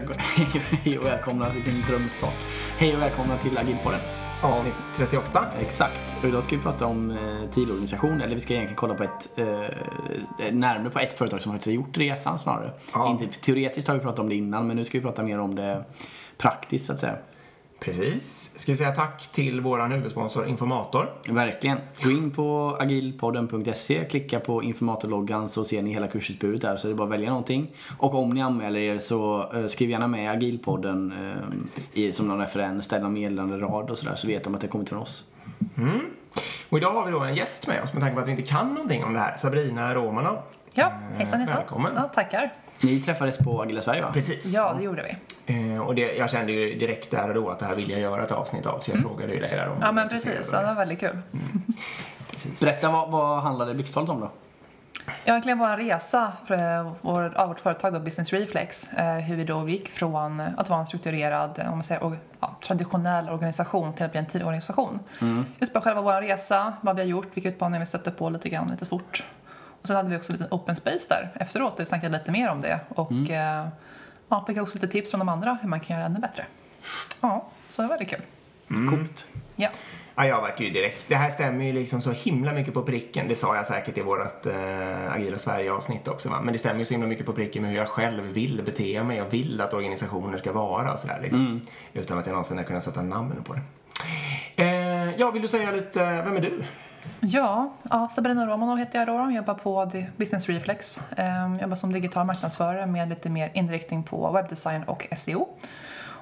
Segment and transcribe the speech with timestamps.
[0.00, 0.18] väl-
[0.84, 2.34] hej och välkomna, vilken drömstart.
[2.78, 4.00] Hej och välkomna till Agilpodden.
[4.42, 5.46] Avsnitt 38.
[5.60, 9.02] Exakt, och idag ska vi prata om eh, TIL-organisation, eller vi ska egentligen kolla på
[9.02, 12.70] ett, eh, närmare på ett företag som faktiskt har gjort resan snarare.
[12.92, 13.10] Ja.
[13.10, 15.54] Inte teoretiskt har vi pratat om det innan, men nu ska vi prata mer om
[15.54, 15.84] det
[16.38, 17.16] praktiskt så att säga.
[17.80, 18.50] Precis.
[18.56, 21.10] Ska vi säga tack till vår huvudsponsor Informator.
[21.28, 21.78] Verkligen.
[22.02, 26.92] Gå in på agilpodden.se, klicka på informatorloggan så ser ni hela kursutbudet där så det
[26.92, 27.70] är bara att välja någonting.
[27.98, 32.38] Och om ni anmäler er så eh, skriv gärna med agilpodden eh, i, som någon
[32.38, 34.98] referens, ställ någon meddelande rad och sådär så vet de att det har kommit från
[34.98, 35.24] oss.
[36.68, 38.42] Och idag har vi då en gäst med oss med tanke på att vi inte
[38.42, 39.36] kan någonting om det här.
[39.36, 40.38] Sabrina Romanov.
[40.74, 41.56] Ja, hejsan hejsan.
[41.56, 41.92] välkommen.
[41.96, 42.52] Ja, tackar.
[42.82, 44.10] Ni träffades på Agila Sverige va?
[44.12, 44.54] Precis.
[44.54, 45.16] Ja, det gjorde vi.
[45.74, 48.00] Eh, och det, jag kände ju direkt där och då att det här vill jag
[48.00, 50.50] göra ett avsnitt av så jag frågade ju dig där om Ja, men precis.
[50.52, 51.18] Ja, det var väldigt kul.
[52.30, 52.60] Precis.
[52.60, 54.30] Berätta vad, vad handlade blixttalet om då?
[55.24, 59.44] Egentligen vår resa för eh, vår, av vårt företag då, Business Reflex, eh, hur vi
[59.44, 63.92] då gick från att vara en strukturerad, eh, om man säger, org- ja, traditionell organisation
[63.92, 65.00] till att bli en tidorganisation.
[65.60, 68.48] Just bara själva vår resa, vad vi har gjort, vilka utmaningar vi stötte på lite
[68.48, 69.24] grann, lite fort.
[69.84, 72.32] Och sen hade vi också en liten open space där efteråt, där vi snackade lite
[72.32, 72.80] mer om det.
[72.88, 73.68] Och eh,
[74.28, 76.46] ja, fick också lite tips från de andra hur man kan göra ännu bättre.
[77.20, 78.20] Ja, så det var väldigt kul.
[78.90, 79.26] Coolt.
[79.56, 79.68] Ja.
[80.14, 81.08] Ja, jag vart ju direkt.
[81.08, 83.28] Det här stämmer ju liksom så himla mycket på pricken.
[83.28, 86.28] Det sa jag säkert i vårt eh, Agila Sverige-avsnitt också.
[86.28, 86.40] Va?
[86.40, 89.02] Men det stämmer ju så himla mycket på pricken med hur jag själv vill bete
[89.02, 90.92] mig och vill att organisationer ska vara.
[90.92, 91.60] och Sådär, liksom.
[91.92, 93.62] Utan att jag någonsin har kunnat sätta namn på det.
[94.56, 96.64] Eh, ja, vill du säga lite, vem är du?
[97.20, 99.14] Ja, ja Sabrina Romanov heter jag då.
[99.14, 101.02] Jag Jobbar på Business Reflex.
[101.16, 105.48] Jag jobbar som digital marknadsförare med lite mer inriktning på webbdesign och SEO.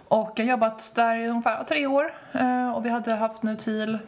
[0.08, 3.56] Och jag har jobbat där i ungefär tre år ehm, och vi hade haft nu
[3.56, 3.98] till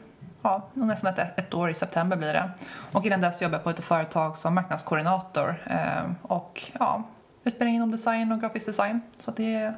[0.42, 2.50] ja, nästan ett, ett år i september blir det.
[2.92, 7.02] Och innan dess jobbade jag på ett företag som marknadskoordinator ehm, och ja,
[7.44, 9.00] utbildning inom design och grafisk design.
[9.18, 9.74] Så det är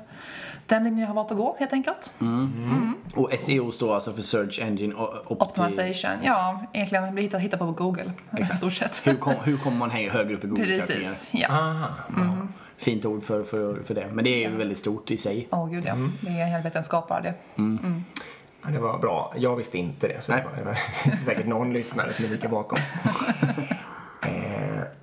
[0.66, 2.14] den linjen jag har valt att gå helt enkelt.
[3.14, 7.66] Och SEO står alltså för Search Engine Opti- Optimization, ja egentligen blir hitta, hitta på
[7.72, 9.06] Google i stort sett.
[9.06, 10.86] Hur, kom, hur kommer man högre upp i Google-sökningar?
[11.02, 11.48] Precis, ja.
[11.50, 11.88] Aha.
[12.78, 14.06] Fint ord för, för, för det.
[14.12, 15.48] Men det är ju väldigt stort i sig.
[15.50, 17.34] Åh gud ja, det är en hel vetenskap bara det.
[18.62, 19.34] Ja, det var bra.
[19.36, 20.46] Jag visste inte det, så det Nej.
[20.46, 22.78] var, det var säkert någon lyssnare som är lika bakom.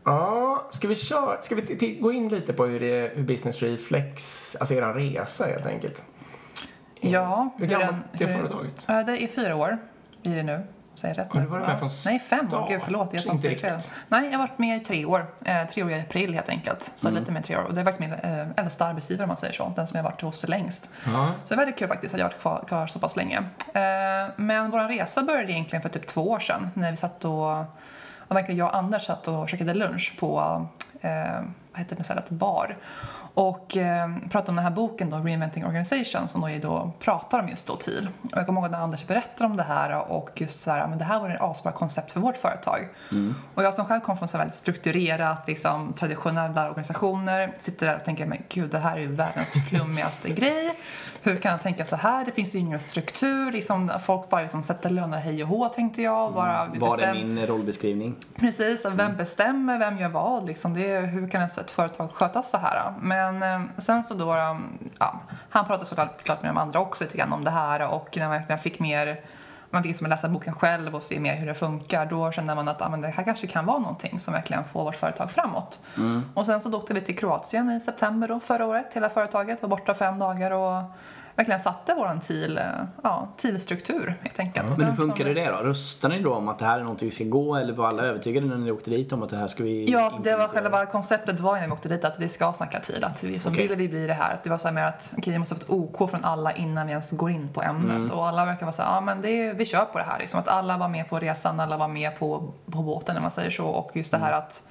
[0.06, 4.56] ja, ska vi, köra, ska vi gå in lite på hur, det, hur Business Reflex,
[4.60, 6.04] alltså er resa helt enkelt?
[7.02, 8.84] Ja, Hur gammalt är företaget?
[8.88, 9.78] Ja, det är fyra år
[10.22, 10.64] blir det nu.
[10.96, 11.46] Säger rätt Har nu?
[11.46, 12.50] du varit med från Nej, fem.
[12.52, 13.14] Åh gud, förlåt.
[13.14, 13.92] Jag riktigt.
[14.08, 15.26] Nej, jag har varit med i tre år.
[15.46, 16.94] Eh, tre år i april helt enkelt.
[16.96, 17.20] Så Mm.
[17.20, 17.62] lite mer än tre år.
[17.64, 19.74] Och det är faktiskt min eh, äldsta arbetsgivare om man säger så.
[19.76, 20.90] Den som jag har varit hos längst.
[21.06, 21.32] Ja.
[21.46, 23.38] Så det är väldigt kul faktiskt att jag har varit kvar, kvar så pass länge.
[23.74, 27.64] Eh, men vår resa började egentligen för typ två år sedan när vi satt och,
[28.34, 30.38] och verkligen jag och Anders satt och käkade lunch på,
[31.02, 31.96] eh, vad heter det,
[32.30, 32.78] bar.
[33.36, 37.40] Och eh, pratade om den här boken då, Reinventing Organization som då, är då pratar
[37.40, 38.10] om just då TIL.
[38.22, 40.98] Och jag kommer ihåg när Anders berättade om det här och just så här, men
[40.98, 42.90] det här var ett asbra koncept för vårt företag.
[43.56, 48.04] Och jag som själv kom från så väldigt strukturerat, liksom, traditionella organisationer sitter där och
[48.04, 50.76] tänker, men gud det här är ju världens flummigaste grej.
[51.22, 52.26] Hur kan han tänka så här?
[52.26, 53.52] Det finns ju ingen struktur.
[53.52, 56.34] Liksom, folk bara liksom sätter löner hej och hå tänkte jag.
[56.34, 58.16] Bara, vi Var bestäm- min rollbeskrivning?
[58.36, 60.46] Precis, vem bestämmer, vem gör vad?
[60.46, 62.94] Liksom det är, hur kan ett företag skötas så här?
[63.02, 64.56] Men eh, sen så då, eh,
[65.00, 65.20] ja,
[65.50, 68.28] han pratade såklart klart med de andra också lite grann om det här och när
[68.28, 69.20] man verkligen fick mer,
[69.70, 72.68] man fick liksom läsa boken själv och se mer hur det funkar, då kände man
[72.68, 75.80] att ja, men det här kanske kan vara någonting som verkligen får vårt företag framåt.
[76.34, 79.70] Och sen så åkte vi till Kroatien i september då, förra året, hela företaget var
[79.70, 80.84] borta fem dagar och
[81.36, 82.60] verkligen satte våran TIL,
[83.04, 84.78] ja, TIL-struktur helt enkelt.
[84.78, 85.58] Men hur Som- funkade det då?
[85.58, 88.04] Röstade ni då om att det här är någonting vi ska gå eller var alla
[88.04, 90.48] övertygade när ni åkte dit om att det här ska vi Ja, så det var
[90.48, 93.04] själva konceptet var när vi åkte dit att vi ska snacka TIL.
[93.04, 93.62] Att vi, så Okej.
[93.64, 94.34] ville vi bli det här.
[94.34, 96.54] Att det var så här mer att okej, vi måste ha fått OK från alla
[96.54, 98.12] innan vi ens går in på ämnet.
[98.12, 100.20] Och alla verkar vara så här, ja men det, är- vi kör på det här.
[100.20, 103.32] Liksom att alla var med på resan, alla var med på, på båten när man
[103.32, 103.66] säger så.
[103.66, 104.64] Och just det här att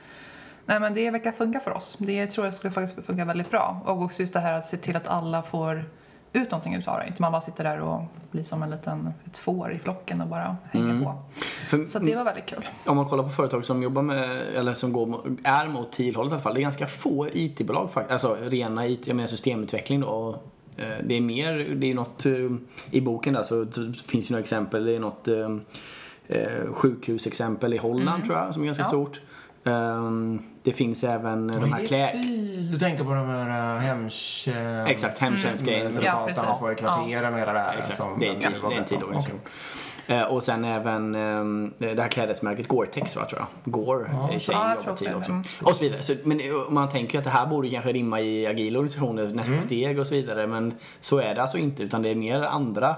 [0.67, 1.97] Nej men det verkar funka för oss.
[1.99, 3.81] Det tror jag skulle faktiskt funka väldigt bra.
[3.85, 5.85] Och också just det här att se till att alla får
[6.33, 7.07] ut någonting utav det.
[7.07, 10.27] Inte man bara sitter där och blir som en liten, ett får i flocken och
[10.29, 11.15] bara hänger på.
[11.69, 12.69] För, Så det var väldigt kul.
[12.87, 16.35] Om man kollar på företag som jobbar med, eller som går, är mot TIL-hållet i
[16.35, 16.55] alla fall.
[16.55, 18.13] Det är ganska få IT-bolag faktiskt.
[18.13, 20.07] Alltså rena IT, jag menar systemutveckling då.
[20.07, 20.35] Och,
[20.83, 22.33] eh, det är mer, det är något eh,
[22.91, 23.67] i boken där så
[24.07, 24.85] finns det några exempel.
[24.85, 25.59] Det är något eh,
[26.73, 28.89] sjukhusexempel i Holland tror jag som är ganska Ja.
[28.89, 29.21] stort.
[29.65, 32.07] Ehm, det finns även de här Vad är klä...
[32.73, 34.49] Du tänker på de här uh, hemtjänst...
[34.91, 35.81] Exakt, hemtjänstgrejen.
[35.81, 36.61] Mm, som- Ja, ja, precis.
[36.61, 37.79] har i kvarteren och hela det här.
[37.79, 38.89] Exakt, som det är var det är en på.
[38.89, 39.41] TIL-organisation.
[40.07, 43.73] Eh, och sen även eh, det här klädesmärket Gore-Tex va, tror jag.
[43.73, 44.31] Gore Ja.
[44.33, 45.15] är tjej Ja, jag jobbar tror till så.
[45.19, 45.31] också.
[45.31, 45.43] Mm.
[45.63, 46.03] Och så vidare.
[46.03, 49.25] Så, men eh, man tänker ju att det här borde kanske rimma i agila organisationer,
[49.35, 49.63] nästa Mm.
[49.65, 50.47] steg och så vidare.
[50.47, 52.97] Men så är det alltså inte utan det är mer andra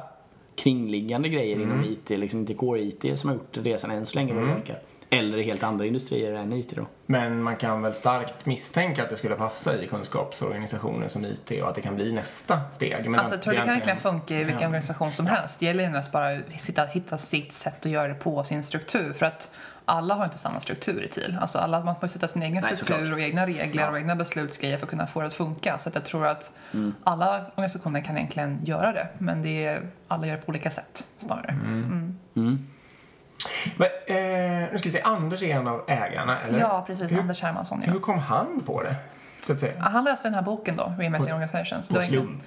[0.56, 1.68] kringliggande grejer Mm.
[1.68, 4.78] inom IT, liksom inte Core-IT som har gjort resan än så länge vad det verkar.
[5.18, 6.86] Eller i helt andra industrier än IT då.
[7.06, 11.68] Men man kan väl starkt misstänka att det skulle passa i kunskapsorganisationer som IT och
[11.68, 13.10] att det kan bli nästa steg.
[13.10, 14.66] Men Alltså, jag tror det kan egentligen- verkligen funka i vilken Ja.
[14.66, 15.60] organisation som helst.
[15.60, 18.62] Det gäller ju mest bara att sitta, hitta sitt sätt att göra det på, sin
[18.62, 19.12] struktur.
[19.12, 19.50] För att
[19.86, 21.38] alla har inte samma struktur i TIL.
[21.40, 23.12] Alltså alla, man får sätta sin egen Nej, struktur såklart.
[23.12, 25.78] och egna regler och egna beslutsgrejer för att kunna få det att funka.
[25.78, 26.94] Så att jag tror att Mm.
[27.04, 29.08] alla organisationer kan egentligen göra det.
[29.18, 31.48] Men det är, alla gör det på olika sätt snarare.
[32.34, 32.66] Mm.
[33.76, 36.60] Men, eh, nu ska vi se, Anders är en av ägarna, eller?
[36.60, 37.12] Ja, precis.
[37.12, 37.82] Hur, Anders Hermansson.
[37.86, 37.92] Ja.
[37.92, 38.96] hur kom han på det?
[39.42, 39.80] Så att säga.
[39.80, 41.88] Han läste den här boken då, Reinventing Organizations.
[41.88, 42.42] På slump.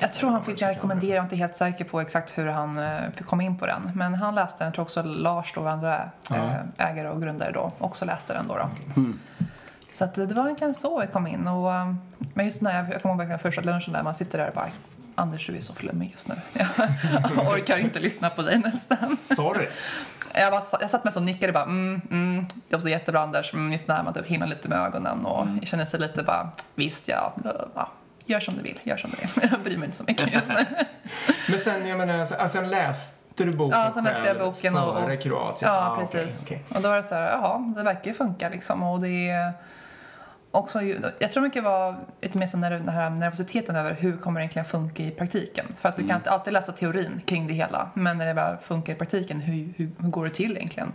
[0.00, 3.00] Jag tror han fick rekommendera, jag är inte helt säker på exakt hur han eh,
[3.14, 3.90] fick komma in på den.
[3.94, 7.72] Men han läste den, jag tror också Lars då, andra eh, ägare och grundare då,
[7.78, 8.56] också läste den då.
[8.56, 8.68] då.
[9.92, 11.46] Så att det var egentligen så vi kom in.
[11.48, 11.94] Och, eh,
[12.34, 14.68] men just när jag, jag kommer ihåg första lunchen där, man sitter där och bara
[15.14, 16.34] Anders, du är så flummig just nu.
[17.36, 19.16] Jag orkar inte lyssna på dig nästan.
[19.28, 19.68] Du det?
[20.40, 23.54] Jag, bara, jag satt med och nickade bara, mm, mm, det var så jättebra Anders,
[23.54, 26.50] mm, just när man typ hinner lite med ögonen och jag känner sig lite bara,
[26.74, 27.32] visst ja,
[27.74, 27.88] ja,
[28.26, 29.50] gör som du vill, gör som du vill.
[29.50, 30.56] Jag bryr mig inte så mycket just nu.
[31.48, 34.76] Men sen, jag menar, så- alltså, sen läste du boken Ja, sen läste jag boken
[34.76, 35.70] och- före Kroatien?
[35.72, 36.42] Ja, Ah, precis.
[36.46, 36.62] okej.
[36.74, 38.82] Och då var det så här, jaha, det verkar ju funka liksom.
[38.82, 39.52] Och det är
[40.52, 40.82] också,
[41.18, 45.02] jag tror mycket var lite mer den här nervositeten över hur kommer det egentligen funka
[45.02, 45.66] i praktiken.
[45.78, 48.56] För att du kan inte alltid läsa teorin kring det hela, men när det väl
[48.56, 50.92] funkar i praktiken, hur, hur, hur går det till egentligen?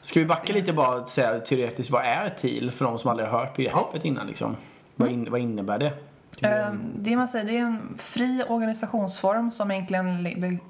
[0.00, 3.28] Ska vi backa lite bara och säga teoretiskt, vad är TIL för de som aldrig
[3.28, 4.56] har hört begreppet innan liksom?
[4.96, 5.92] Vad, in, vad innebär det?
[6.42, 10.22] Eh, Det man säger, det är en fri organisationsform som egentligen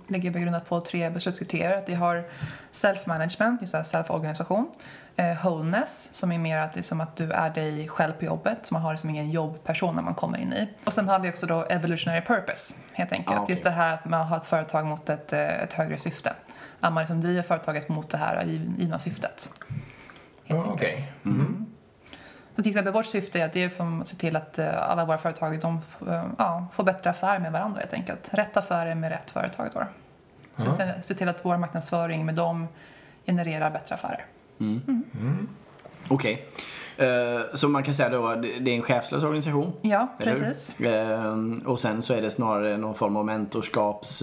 [0.08, 1.78] ligger begrundat på tre beslutskriterier.
[1.78, 2.24] Att det har
[2.72, 4.66] self-management, just self-organisation.
[5.16, 8.24] Eh, wholeness, som är mer att det är som att du är dig själv på
[8.24, 8.58] jobbet.
[8.62, 10.68] Så man har liksom ingen jobbperson när man kommer in i.
[10.84, 13.36] Och sen har vi också då evolutionary purpose, helt enkelt.
[13.38, 13.52] Ah, okej.
[13.52, 16.32] Just det här att man har ett företag mot ett, eh, ett högre syfte.
[16.80, 19.50] Att man liksom driver företaget mot det här giv- givna syftet.
[19.68, 19.80] Helt
[20.44, 20.74] Ja, enkelt.
[20.74, 21.12] okej.
[21.24, 21.66] Mm.
[22.56, 24.90] Så till exempel vårt syfte är att det är för att se till att eh,
[24.90, 28.34] alla våra företag de, eh, ja, får bättre affärer med varandra helt enkelt.
[28.34, 29.80] Rätt affärer med rätt företag då.
[30.56, 30.76] Så Ja.
[30.76, 32.68] se, se till att vår marknadsföring med dem
[33.26, 34.24] genererar bättre affärer.
[36.08, 36.48] Okej.
[36.96, 39.72] Eh, så man kan säga då att det är en chefslös organisation?
[39.82, 40.24] Ja, hur?
[40.24, 40.80] precis.
[40.80, 44.22] Ehm, och sen så är det snarare någon form av mentorskaps...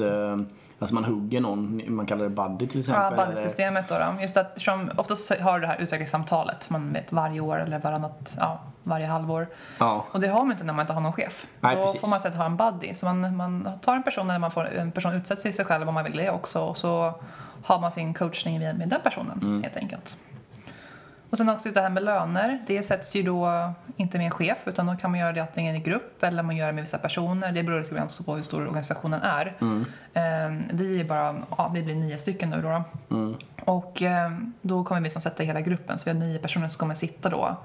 [0.79, 3.03] alltså man hugger någon, man kallar det buddy till exempel.
[3.03, 4.21] Ja, eller- buddy-systemet då, då.
[4.21, 8.59] Just att som oftast har det här utvecklingssamtalet man vet varje år eller varannat, ja,
[8.83, 9.47] varje halvår.
[9.79, 11.47] Ja, Och det har man inte när man inte har någon chef.
[11.59, 12.01] Nej, Då precis.
[12.01, 12.93] får man istället ha en buddy.
[12.93, 15.93] Så man, man tar en person när man får en person utsätta sig själv om
[15.93, 16.61] man vill det också.
[16.61, 17.13] Och så
[17.63, 19.63] har man sin coachning med den personen Mm.
[19.63, 20.17] helt enkelt.
[21.29, 22.63] Och sen också det här med löner.
[22.67, 25.75] Det sätts ju då inte med en chef utan då kan man göra det antingen
[25.75, 27.51] i grupp eller man gör det med vissa personer.
[27.51, 29.55] Det beror lite grann på hur stor organisationen är.
[29.61, 29.85] Mm.
[30.13, 32.83] Ehm, vi är bara, ja, vi blir nio stycken nu då.
[33.15, 33.35] Mm.
[33.65, 36.77] Och ehm, då kommer vi som sätta hela gruppen, så vi har nio personer som
[36.77, 37.57] kommer sitta då.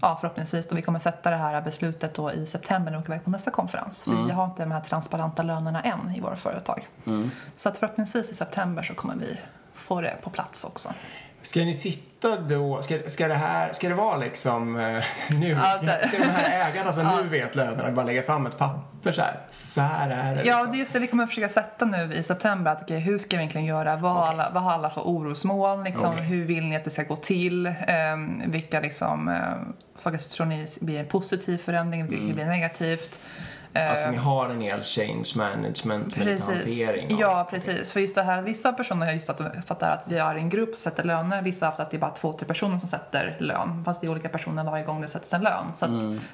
[0.00, 0.70] Ja, förhoppningsvis.
[0.70, 3.30] Och vi kommer sätta det här beslutet då i september när vi åker iväg på
[3.30, 4.06] nästa konferens.
[4.06, 4.26] Mm.
[4.26, 6.88] Vi har inte de här transparenta lönerna än i våra företag.
[7.56, 9.40] Så att förhoppningsvis i september så kommer vi
[9.74, 10.88] få det på plats också.
[11.44, 15.04] Ska ni sitta då, ska, ska det här, ska det vara liksom eh,
[15.40, 19.12] nu, ska, ska de här ägarna som nu vet lönerna bara lägga fram ett papper
[19.12, 20.72] så här, så här är det Ja, liksom.
[20.72, 22.70] det är just det vi kommer att försöka sätta nu i september.
[22.72, 23.96] Att, okej, hur ska vi egentligen göra?
[23.96, 25.84] Vad, har alla, vad har alla för orosmoln?
[25.84, 26.10] Liksom?
[26.12, 26.24] Okej.
[26.24, 27.66] Hur vill ni att det ska gå till?
[27.86, 32.06] Ehm, vilka liksom, eh, saker tror ni blir en positiv förändring?
[32.06, 33.18] Vilka blir negativt?
[33.76, 36.48] Alltså Eh, ni har en hel change management Precis.
[36.48, 37.92] hantering av- Ja, precis.
[37.92, 40.48] För just det här, vissa personer har just att, satt där att vi är en
[40.48, 41.42] grupp som sätter löner.
[41.42, 43.82] Vissa har haft att det är bara två, tre personer som sätter lön.
[43.84, 45.64] Fast det är olika personer varje gång det sätts en lön.
[45.74, 45.90] Så att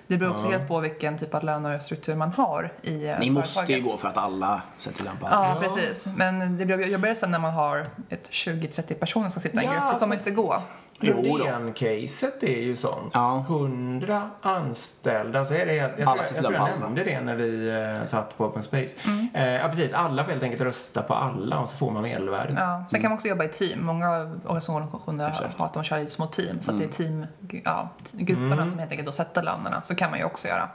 [0.06, 3.60] det beror också helt på vilken typ av lönestruktur man har i eh, Ni måste
[3.60, 3.84] ju företaget.
[3.92, 5.28] gå för att alla sätter lampan.
[5.32, 5.60] Ja, Ja.
[5.60, 6.06] precis.
[6.16, 9.72] Men det blir jobbigare sen när man har ett 20-30 personer som sitter i en
[9.72, 9.92] Ja, grupp.
[9.92, 10.56] Det kommer fast- inte gå.
[11.00, 13.10] Rundén-caset är ju sånt.
[13.14, 13.44] Ja.
[13.48, 15.44] 100 anställda.
[15.44, 17.68] Så är det, jag, jag, Alla tror, sitter jag, tror jag nämnde det när vi
[17.98, 18.94] eh, satt på Open Space.
[19.04, 19.28] Mm.
[19.34, 19.92] Eh, ja, precis.
[19.92, 22.56] Alla får helt enkelt rösta på alla och så får man medelvärdet.
[22.58, 22.84] Ja.
[22.90, 23.86] Sen kan man också jobba i team.
[23.86, 24.10] Många
[24.44, 25.58] organisationer Exakt.
[25.58, 26.60] har att de kör i små team.
[26.60, 27.26] Så att det är team,
[27.64, 29.82] ja, grupperna som helt enkelt då sätter lönerna.
[29.82, 30.68] Så kan man ju också göra.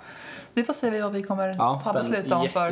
[0.54, 2.72] Vi får se vad vi kommer Ja, ta beslut om för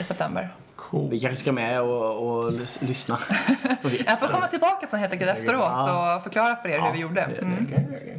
[0.00, 0.54] i september.
[0.90, 1.10] Cool.
[1.10, 3.18] Vi kanske ska med och, och lys- lyssna.
[4.06, 5.72] Jag får komma tillbaka sen helt enkelt efteråt
[6.16, 7.14] och förklara för er hur vi gjorde.
[7.26, 7.38] det-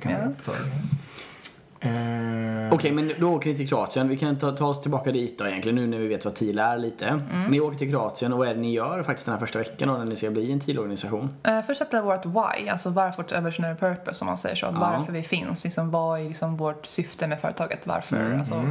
[0.09, 0.35] Mm.
[1.77, 1.91] Okej.
[1.91, 4.07] Eh, Okej, men då åker ni till Kroatien.
[4.07, 6.59] Vi kan ta, ta oss tillbaka dit då egentligen nu när vi vet vad TIL
[6.59, 7.05] är lite.
[7.07, 7.51] Mm.
[7.51, 9.87] Ni åker till Kroatien och vad är det ni gör faktiskt den här första veckan
[9.87, 11.29] då när ni ska bli en TIL-organisation?
[11.47, 14.67] Uh, först sätta vårt why, alltså varför vårt evolutionary purpose om man säger så.
[14.71, 17.87] Varför vi finns, liksom, vad är liksom vårt syfte med företaget?
[17.87, 18.17] Varför?
[18.17, 18.39] Mm.
[18.39, 18.63] Alltså,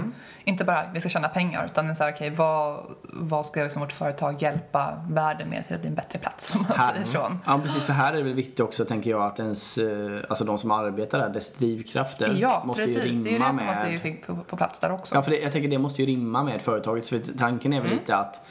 [0.45, 3.63] Inte bara vi ska tjäna pengar utan det är så här, okej, vad, vad ska
[3.63, 6.93] liksom vårt företag hjälpa världen med till att bli en bättre plats om man Här-
[6.93, 7.33] säger så.
[7.47, 7.83] Ja, precis.
[7.83, 9.87] För här är det väl viktigt också, tänker jag, att ens, eh,
[10.29, 13.04] alltså de som arbetar där, dess drivkrafter Ja, måste ju precis.
[13.05, 13.67] Rimma Det är ju det som med...
[13.67, 14.17] måste ju
[14.49, 15.15] få plats där också.
[15.15, 17.09] Ja, för det, jag tänker det måste ju rimma med företaget.
[17.09, 17.99] För tanken är väl Mm.
[17.99, 18.47] lite att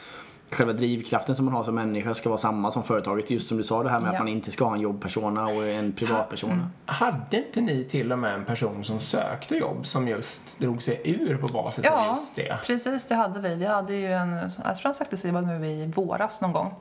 [0.52, 3.30] själva drivkraften som man har som människa ska vara samma som företaget.
[3.32, 4.14] Just som du sa det här med Ja.
[4.14, 6.70] att man inte ska ha en jobbpersona och en privatpersona.
[6.86, 11.02] Hade inte ni till och med en person som sökte jobb som just drog sig
[11.04, 12.58] ur på basis av Ja, just det?
[12.66, 13.56] precis det hade vi.
[13.56, 14.34] Vi hade ju en,
[14.66, 16.74] jag tror han sökte sig var nu i våras någon gång.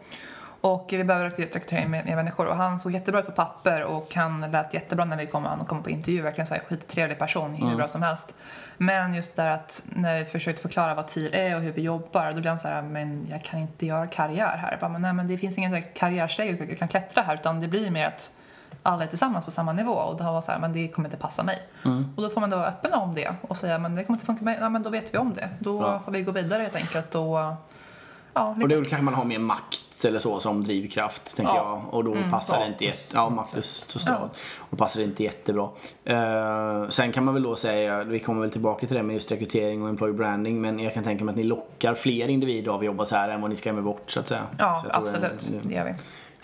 [0.62, 4.14] Och vi behöver rekrytera med, med människor och han såg jättebra ut på papper och
[4.14, 7.54] han lät jättebra när vi kom, han kom på intervju, verkligen så här skittrevlig person,
[7.54, 8.34] hur bra som helst.
[8.76, 12.32] Men just där att när vi försökte förklara vad TIL är och hur vi jobbar,
[12.32, 14.70] då blev han så här, men jag kan inte göra karriär här.
[14.70, 17.60] Jag bara, men nej men det finns ingen direkt karriärsteg jag kan klättra här utan
[17.60, 18.30] det blir mer att
[18.82, 21.18] alla är tillsammans på samma nivå och då var så här, men det kommer inte
[21.18, 21.58] passa mig.
[22.16, 24.26] Och då får man då vara öppen om det och säga, men det kommer inte
[24.26, 25.48] funka med ja, men då vet vi om det.
[25.58, 26.00] Då Ja.
[26.04, 27.38] får vi gå vidare helt enkelt och
[28.34, 31.82] ja, Och då kanske man har mer makt eller så som drivkraft, tänker Ja.
[31.90, 31.94] jag.
[31.94, 33.86] Och då passar det inte jätte, ja, och status.
[34.58, 35.68] Och passar det inte jättebra.
[36.04, 39.32] Eh, sen kan man väl då säga, vi kommer väl tillbaka till det med just
[39.32, 40.60] rekrytering och employer branding.
[40.60, 43.28] Men jag kan tänka mig att ni lockar fler individer av att jobba så här
[43.28, 44.42] än vad ni skrämmer bort så att säga.
[44.58, 45.94] ja Så jag tror absolut, det- det gör vi.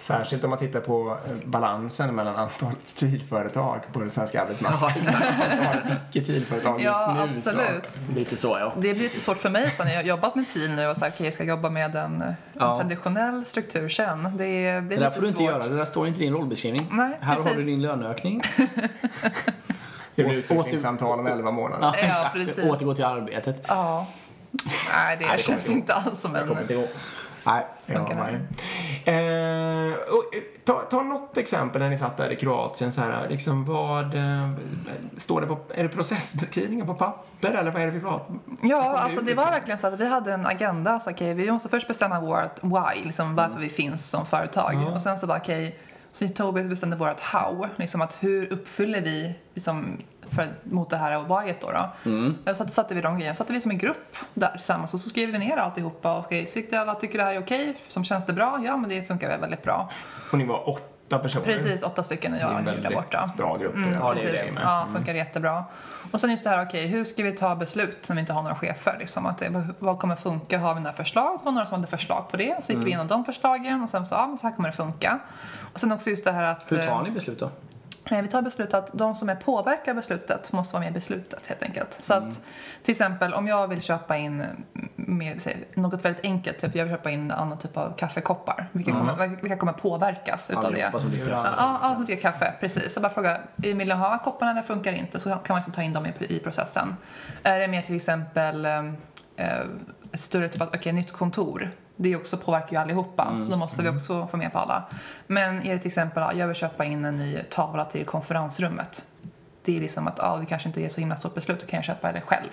[0.00, 5.14] Särskilt om man tittar på eh, balansen mellan antalet TIL-företag på den svenska arbetsmarknaden.
[5.14, 7.30] Antalet icke-TIL-företag just Ja, nu.
[7.30, 7.90] absolut.
[7.90, 8.00] Så.
[8.14, 8.72] Lite så ja.
[8.76, 10.96] Det blir lite svårt för mig sen när jag har jobbat med TIL nu och
[10.96, 12.76] sagt okej, jag ska jobba med en, en Ja.
[12.76, 14.22] traditionell struktur sen.
[14.24, 15.50] Det blir Det lite där får du inte svårt.
[15.50, 16.86] göra, det där står inte i din rollbeskrivning.
[16.90, 17.58] Nej, här har precis.
[17.58, 18.42] du din löneökning.
[20.14, 21.82] Det blir utvecklingssamtal om 11 månader.
[21.82, 22.32] Ja, exakt.
[22.34, 22.64] precis.
[22.64, 23.64] Återgå till arbetet.
[23.68, 24.06] Ja.
[24.92, 26.48] Nej, det, Nej, det känns kommer inte alls som en...
[26.60, 26.80] inte gå.
[27.46, 27.66] Nej.
[27.86, 28.22] Ja, Funkar det?
[28.22, 28.38] nej.
[29.08, 32.92] Eh, och, eh, ta, ta något exempel när ni satt där i Kroatien.
[32.92, 34.50] Så här, liksom, vad, eh,
[35.16, 38.40] står det på, är det processbeskrivningar på papper eller vad är det vi pratar om?
[38.62, 41.00] Ja, alltså det var verkligen så att vi hade en agenda.
[41.00, 44.74] Så, okej, vi måste först bestämma vårt why, liksom varför vi finns som företag.
[44.94, 45.78] Och sen så bara okej,
[46.18, 49.98] så Toby bestämde vårt how, liksom att hur uppfyller vi liksom,
[50.30, 51.70] för, mot det här whyet då.
[51.70, 52.50] då.
[52.50, 55.00] Och Så satte vi de grejerna, så satte vi som en grupp där tillsammans och
[55.00, 56.12] så skrev vi ner alltihopa.
[56.18, 58.60] Och okej, tyckte alla tycker det här är okej, som känns det bra?
[58.64, 59.90] Ja, men det funkar väl väldigt bra.
[60.32, 61.44] Och ni var åtta personer.
[61.44, 63.30] Precis, åtta stycken när Det är jag en är där borta.
[63.36, 63.74] bra grupp.
[63.74, 64.48] Mm, Ja, det är precis.
[64.48, 64.62] det med.
[64.66, 65.64] Ja, funkar jättebra.
[66.12, 68.42] Och sen just det här, okej, hur ska vi ta beslut när vi inte har
[68.42, 68.96] några chefer?
[68.98, 70.58] Liksom, att det, vad kommer funka?
[70.58, 71.38] Har vi några förslag?
[71.38, 72.64] Så var det några som hade förslag på det.
[72.64, 72.84] Så gick Mm.
[72.84, 75.18] vi igenom de förslagen och sen så, ja, men så här kommer det funka.
[75.72, 76.72] Och sen också just det här att...
[76.72, 77.50] Hur tar eh, ni beslut då?
[78.10, 81.46] Vi tar beslut att de som är påverkade av beslutet måste vara med i beslutet
[81.46, 81.98] helt enkelt.
[82.00, 82.28] Så Mm.
[82.28, 82.44] att
[82.82, 84.44] till exempel om jag vill köpa in
[84.96, 88.68] med, säg, något väldigt enkelt, typ jag vill köpa in en annan typ av kaffekoppar.
[88.72, 90.90] Vilka, kommer, vilka kommer påverkas utav det?
[91.00, 91.30] Som dricker.
[91.30, 92.94] Ja, alla som dricker kaffe, precis.
[92.94, 95.20] Så bara fråga, vill ni ha kopparna eller funkar inte?
[95.20, 96.96] Så kan man liksom ta in dem i, i processen.
[97.42, 99.60] Är det mer till exempel eh,
[100.12, 101.70] ett större typ av, okej, nytt kontor.
[102.00, 104.84] Det också påverkar ju allihopa, så då måste vi också få med på alla.
[105.26, 109.06] Men är det till exempel, ja, jag vill köpa in en ny tavla till konferensrummet.
[109.64, 111.76] Det är liksom att ja, det kanske inte är så himla stort beslut, då kan
[111.76, 112.48] jag köpa det själv.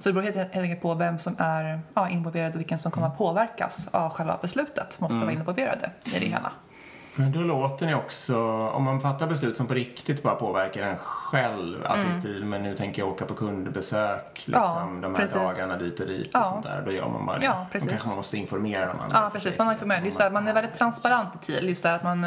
[0.00, 2.92] Så det beror helt, helt enkelt på vem som är ja, involverad och vilken som
[2.92, 5.00] kommer att påverkas av själva beslutet.
[5.00, 6.52] Måste vara involverade i det hela.
[7.18, 10.96] Men då låter ni också, om man fattar beslut som på riktigt bara påverkar en
[10.98, 15.14] själv, alltså i stil med nu tänker jag åka på kundbesök, liksom, Ja, de här
[15.20, 15.36] precis.
[15.36, 16.44] dagarna dit och dit och Ja.
[16.44, 17.44] sånt där, då gör man bara det.
[17.44, 17.88] Ja, precis.
[17.88, 19.18] kanske man måste informera de andra.
[19.22, 19.58] Ja, precis.
[19.58, 20.04] Man har informerat.
[20.04, 21.68] Just det, man är väldigt transparent i TIL.
[21.68, 22.26] Just det att man,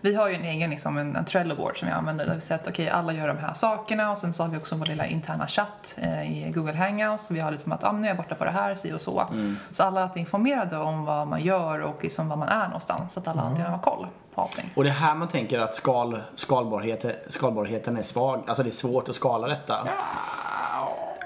[0.00, 2.60] vi har ju en egen liksom, en, en Trello-board som vi använder där vi säger
[2.60, 5.06] att okej, alla gör de här sakerna och sen så har vi också vår lilla
[5.06, 7.30] interna chatt eh, i Google Hangouts.
[7.30, 9.26] Vi har liksom att ah, nu är jag borta på det här, si och så.
[9.70, 13.20] Så alla är informerade om vad man gör och liksom var man är någonstans så
[13.20, 14.70] att alla alltid har koll på allting.
[14.74, 18.44] Och det är här man tänker att skal, skalbarheten, skalbarheten är svag.
[18.46, 19.88] Alltså det är svårt att skala detta.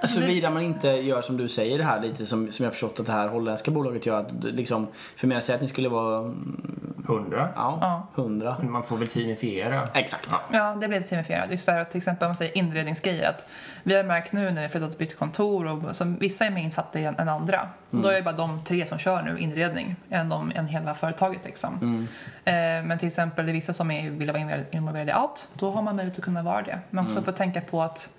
[0.07, 3.07] Såvida man inte gör som du säger det här lite som, som jag förstått att
[3.07, 4.21] det här holländska bolaget gör.
[4.21, 7.49] Att, liksom, för mig att säga att ni skulle vara mm, Hundra.
[7.57, 8.57] ja, hundra.
[8.59, 9.89] Men Man får väl teamifiera.
[9.95, 10.31] Exakt.
[10.53, 11.51] Ja, det blir teamifierat.
[11.51, 13.29] Just det här, att till exempel om man säger inredningsgrejer.
[13.29, 13.49] Att
[13.83, 16.63] vi har märkt nu när vi flyttat och bytt kontor och som vissa är mer
[16.63, 17.69] insatta än, än andra.
[17.91, 20.95] Och då är det bara de tre som kör nu inredning än, de, än hela
[20.95, 22.07] företaget liksom.
[22.45, 22.53] Eh,
[22.85, 24.39] men till exempel det är vissa som är, vill vara
[24.71, 25.49] involverade- i allt.
[25.55, 26.79] Då har man möjlighet att kunna vara det.
[26.91, 28.11] Men också få tänka på att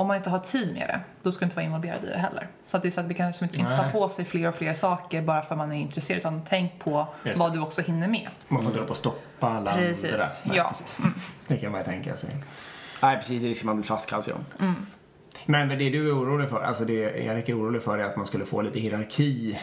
[0.00, 2.18] om man inte har tid med det, då ska du inte vara involverad i det
[2.18, 2.48] heller.
[2.66, 3.92] Så att det är så att vi kan liksom inte, inte ta Nej.
[3.92, 6.18] på sig fler och fler saker bara för att man är intresserad.
[6.18, 8.28] Utan tänk på Just vad du också hinner med.
[8.48, 10.24] Man får upp och stoppa alla Precis, andra.
[10.46, 10.68] Nej, ja.
[10.68, 11.00] Precis.
[11.46, 12.36] Det kan man ju tänka sig.
[13.02, 14.34] Nej precis, det är risk att man blir flaskhals ja.
[15.46, 18.26] Men det du är orolig för, alltså det Erik är orolig för är att man
[18.26, 19.58] skulle få lite hierarki.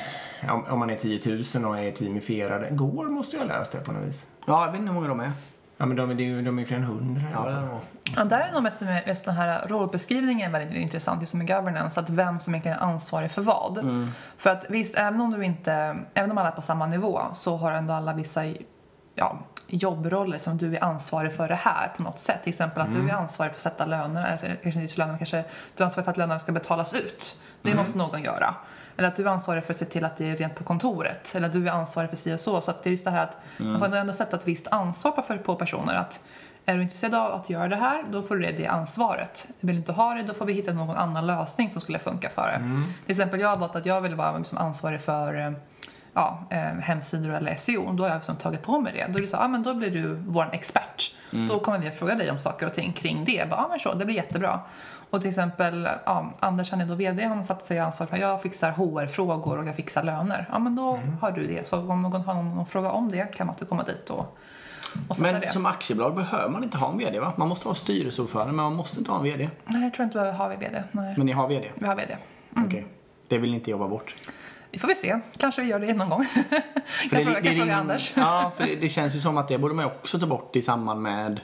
[0.50, 2.70] Om, om man är 10 000 och är teamifierade.
[2.72, 4.28] Går måste jag ha läst det på något vis.
[4.46, 5.32] Ja, jag vet inte hur många de är.
[5.78, 7.66] Ja men de, ju- de är ju fler än hundra Ja, alla det är fall.
[7.70, 7.82] de nog.
[8.18, 12.10] Ja, där är nog mest, mest den här rollbeskrivningen väldigt intressant, just med governance, att
[12.10, 13.86] vem som egentligen är ansvarig för vad.
[14.38, 17.58] För att visst, även om du inte, även om alla är på samma nivå så
[17.58, 18.42] har ändå alla vissa
[19.16, 22.44] ja, jobbroller som du är ansvarig för det här på något sätt.
[22.44, 25.18] Till exempel att du är ansvarig för att sätta löner, alltså, kanske inte löner, men
[25.20, 25.44] kanske
[25.76, 27.40] du är ansvarig för att lönerna ska betalas ut.
[27.62, 28.56] Det måste någon göra.
[28.98, 31.36] Eller att du är ansvarig för att se till att det är rent på kontoret.
[31.36, 32.62] Eller att du är ansvarig för si och så.
[32.62, 35.12] Så att det är just det här att man får ändå sätta ett visst ansvar
[35.12, 35.96] på, på personer.
[35.96, 36.24] Att
[36.66, 39.48] är du intresserad av att göra det här, då får du det, det ansvaret.
[39.60, 42.30] Vill du inte ha det, då får vi hitta någon annan lösning som skulle funka
[42.30, 42.84] för det.
[43.06, 45.52] Till exempel, jag har valt att jag vill vara liksom ansvarig för eh,
[46.14, 47.94] ja, eh, hemsidor eller SEO.
[47.94, 49.14] Då har jag liksom tagit på mig det.
[49.14, 51.16] Då är det så, ah, men då blir du vår expert.
[51.50, 53.46] Då kommer vi att fråga dig om saker och ting kring det.
[53.50, 54.60] Ja, ah, men så, det blir jättebra.
[55.10, 58.42] Och till exempel, ja, Anders han är då VD, han satt sig ansvar för jag
[58.42, 60.50] fixar HR-frågor och jag fixar löner.
[60.52, 61.68] Ja, men då har du det.
[61.68, 64.38] Så om någon har någon fråga om det kan man inte komma dit och,
[65.08, 65.50] och Men det.
[65.52, 67.34] som aktiebolag behöver man inte ha en VD va?
[67.38, 69.50] Man måste ha styrelseordförande men man måste inte ha en VD.
[69.66, 70.84] Nej, jag tror inte vi har VD.
[70.92, 71.68] Nej, Men ni har VD?
[71.76, 72.18] vi har VD.
[72.66, 72.86] Okej.
[73.28, 74.16] Det vill ni inte jobba bort?
[74.72, 75.20] Det får vi se.
[75.38, 76.26] Kanske vi gör det någon gång.
[76.26, 76.42] För
[77.12, 78.14] jag frågar, kan fråga ringer- Anders.
[78.16, 80.62] Ja, för det, det känns ju som att det borde man också ta bort i
[80.62, 81.40] samband med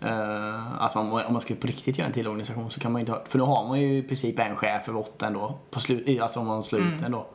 [0.00, 3.00] eh, att man, om man ska på riktigt göra en till organisation så kan man
[3.00, 5.58] ju inte ha, för nu har man ju i princip en chef över åtta ändå,
[5.70, 6.94] på slut, alltså om man slår Mm.
[6.94, 7.26] ut ändå.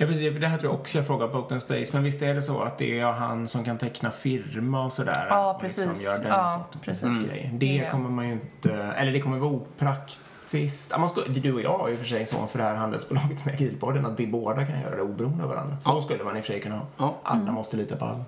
[0.00, 1.90] Ja precis, för det här tror jag också jag frågar på Open Space.
[1.92, 5.26] Men visst är det så att det är han som kan teckna firma och sådär?
[5.30, 6.04] Ja, och liksom precis.
[6.06, 7.28] gör den Ja, precis.
[7.28, 7.50] grejer.
[7.52, 10.98] Det är kommer man ju inte, eller det kommer vara opraktiskt.
[10.98, 13.44] Man ska, du och jag är i och för sig så för det här handelsbolaget
[13.44, 15.76] med Agilpodden att vi båda kan göra det oberoende av varandra.
[15.80, 16.02] Så Ja.
[16.02, 16.86] skulle man i och för sig kunna ha.
[16.96, 17.14] Ja.
[17.22, 18.24] Alla måste lita på alla.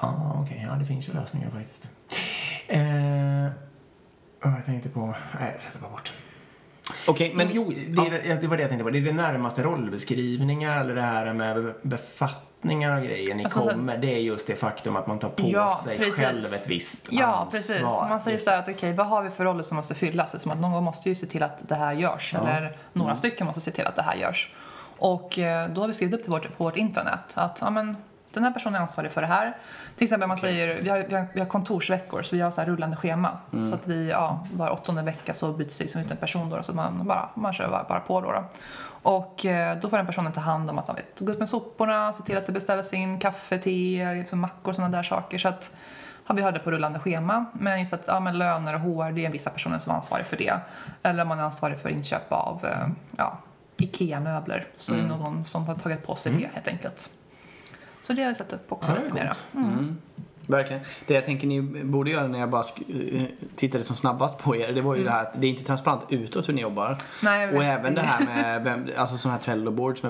[0.00, 0.66] Ja, okej.
[0.70, 1.88] Ja, det finns ju lösningar faktiskt.
[2.68, 3.52] Eh,
[4.42, 5.14] vad jag tänkte på...
[5.40, 6.12] Nej, det bara bort.
[7.06, 8.90] Okej, men Men jo, det, är, det- det var det jag tänkte på.
[8.90, 13.70] Det är det närmaste rollbeskrivningar eller det här med befattningar och grejer ni Alltså, så-
[13.70, 13.98] kommer.
[13.98, 16.16] Det är just det faktum att man tar på Ja, sig precis.
[16.24, 17.50] själv ett visst Ja, ansvar.
[17.50, 17.82] precis.
[17.82, 20.42] Man säger så här att okej, vad har vi för roller som måste fyllas?
[20.42, 22.34] Som att någon måste ju se till att det här görs.
[22.34, 24.52] Eller några stycken måste se till att det här görs.
[24.98, 27.96] Och eh, då har vi skrivit upp till vårt, på vårt intranät att ja, men,
[28.40, 29.56] den här personen är ansvarig för det här.
[29.96, 32.60] Till exempel man säger, vi har, vi, har, vi har kontorsveckor så vi har så
[32.60, 33.38] här rullande schema.
[33.50, 36.62] Så att vi, ja, var åttonde vecka så byts det liksom ut en person då.
[36.62, 38.32] Så man bara, man kör bara, bara på då.
[38.32, 38.44] då.
[39.10, 41.48] Och eh, då får den personen ta hand om att man vet, gå upp med
[41.48, 45.38] soporna, se till att det beställs in kaffe, te, mackor och sådana där saker.
[45.38, 45.76] Så att
[46.26, 47.44] har vi hade på rullande schema.
[47.52, 50.26] Men just att ja, men löner och HR, det är vissa personer som är ansvarig
[50.26, 50.54] för det.
[51.02, 53.38] Eller om man är ansvarig för inköp av eh, ja,
[53.76, 54.66] IKEA-möbler.
[54.76, 57.10] Så är det någon som har tagit på sig det helt enkelt.
[58.06, 59.34] Så det har vi satt upp också Ja, lite mera.
[59.54, 59.96] Mm.
[60.46, 60.82] Verkligen.
[61.06, 63.22] Det jag tänker ni borde göra när jag bara eh,
[63.56, 66.02] tittade som snabbast på er, det var ju det här att det är inte transparent
[66.08, 66.86] utåt hur ni jobbar.
[66.86, 66.98] Mm.
[67.22, 70.02] Nej, jag och även det här med, vem, alltså sådana här Trello-boards,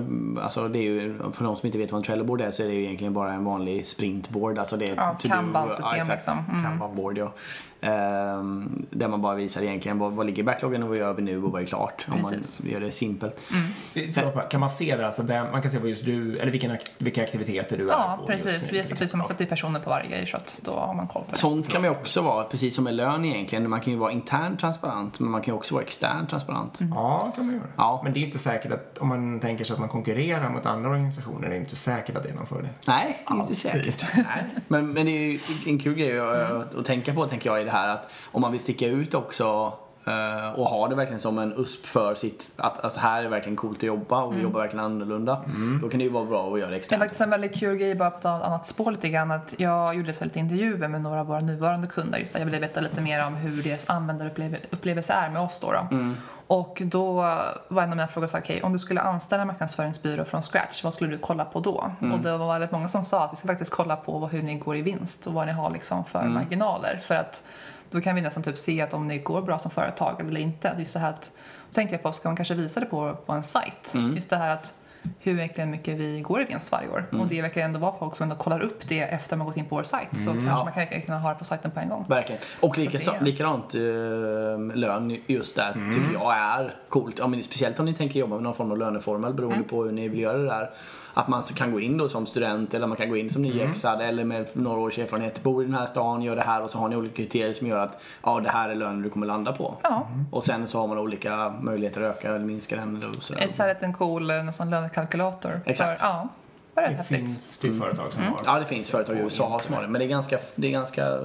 [0.43, 2.67] alltså det är ju, för de som inte vet vad en Trello-board är så är
[2.67, 4.59] det ju egentligen bara en vanlig sprintboard.
[4.59, 6.27] Alltså det är Ja, Kanban-system ja, exakt.
[6.27, 6.45] liksom.
[6.53, 6.65] Mm.
[6.65, 7.33] Kanban-board ja.
[7.81, 11.23] Ehm, där man bara visar egentligen vad, vad ligger i backloggen och vad gör vi
[11.23, 12.07] nu och vad är klart.
[12.09, 12.63] Om Precis.
[12.63, 13.41] man gör det simpelt.
[14.15, 15.07] Förlåt, bara, Kan man se det?
[15.07, 18.17] Alltså, vem, man kan se vad just du, eller vilken, vilka aktiviteter du är Ja,
[18.21, 18.53] på precis.
[18.55, 20.71] just nu, Vi har satt, liksom, satt i personer på varje grej så att då
[20.71, 21.37] har man koll på det.
[21.39, 23.71] Sånt kan man ju också vara, precis som med lön egentligen.
[23.71, 26.79] Man kan ju vara internt transparent men man kan ju också vara externt transparent.
[26.95, 27.67] Ja, kan man göra.
[27.77, 28.01] Ja.
[28.05, 30.91] Men det är inte säkert att om man tänker sig att man konkurrerar mot andra
[30.91, 32.69] organisationer, det är inte säkert att det är någon fördel.
[32.87, 33.57] Nej, inte Alltid.
[33.59, 34.05] säkert.
[34.69, 37.71] Men, men det är ju en kul grej att, att tänka på tänker jag i
[37.71, 39.73] det här att om man vill sticka ut också
[40.57, 43.79] och ha det verkligen som en USP för sitt, att, att här är verkligen coolt
[43.79, 45.43] att jobba och vi jobbar verkligen annorlunda.
[45.83, 47.03] Då kan det ju vara bra att göra det Det är externt.
[47.03, 50.13] faktiskt en väldigt kul grej bara på ett annat spår lite grann att jag gjorde
[50.15, 53.01] så lite intervjuer med några av våra nuvarande kunder just där jag ville veta lite
[53.01, 55.73] mer om hur deras användarupplevelse är med oss då.
[55.73, 55.97] då.
[56.49, 57.13] Och då
[57.69, 60.85] var en av mina frågor så okej om du skulle anställa en marknadsföringsbyrå från scratch,
[60.85, 61.91] vad skulle du kolla på då?
[62.13, 64.43] Och det var väldigt många som sa att vi ska faktiskt kolla på vad- hur
[64.43, 67.01] ni går i vinst och vad ni har liksom för marginaler.
[67.07, 67.43] För att
[67.97, 70.73] då kan vi nästan typ se att om ni går bra som företag eller inte.
[70.79, 71.31] Just det här att,
[71.71, 73.95] då tänkte jag på, ska man kanske visa det på, på en sajt?
[74.15, 74.75] Just det här att
[75.21, 77.07] hur verkligen mycket vi går i vinst varje år.
[77.21, 79.65] Och det verkar ändå vara folk som ändå kollar upp det efter man gått in
[79.65, 80.09] på vår sajt.
[80.19, 80.65] Så kanske Ja.
[80.65, 82.05] man kan kunna ha det på sajten på en gång.
[82.09, 82.41] Verkligen.
[82.61, 83.81] Och Så lika, det- likadant eh,
[84.77, 87.19] lön just där tycker jag är coolt.
[87.19, 89.93] Ja, men speciellt om ni tänker jobba med någon form av löneformel beroende på hur
[89.93, 90.71] ni vill göra det där.
[91.19, 94.01] Att man kan gå in då som student eller man kan gå in som nyexad
[94.03, 95.43] eller med några års erfarenhet.
[95.43, 97.67] Bor i den här stan, gör det här och så har ni olika kriterier som
[97.67, 99.77] gör att ja, det här är lönen du kommer landa på.
[99.83, 102.97] Ja, Och sen så har man olika möjligheter att öka eller minska den.
[102.97, 103.35] Eller så.
[103.35, 105.61] ett så här en cool nästan lönekalkylator.
[105.65, 106.01] Exakt.
[106.01, 106.29] För, ja,
[106.75, 107.17] var Det häftigt.
[107.17, 108.31] finns det ju företag som har.
[108.31, 108.43] Mm.
[108.47, 109.89] Ja, det finns företag i USA som har det.
[109.89, 111.19] Men det är ganska, det är ganska,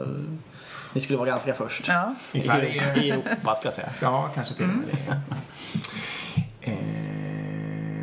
[0.93, 1.87] ni skulle vara ganska först.
[1.87, 2.15] Ja.
[2.31, 3.87] I Sverige I Europa ska jag säga.
[4.11, 5.19] Ja, kanske till och med det.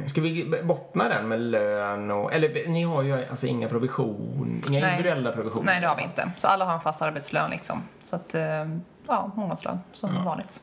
[0.09, 2.33] Ska vi bottna den med lön och...
[2.33, 4.90] Eller ni har ju alltså inga provision, inga Nej.
[4.90, 5.66] individuella provisioner.
[5.66, 6.31] Nej, det har vi inte.
[6.37, 7.83] Så alla har en fast arbetslön liksom.
[8.05, 8.42] Så att, eh,
[9.07, 10.61] ja, månadslön som vanligt.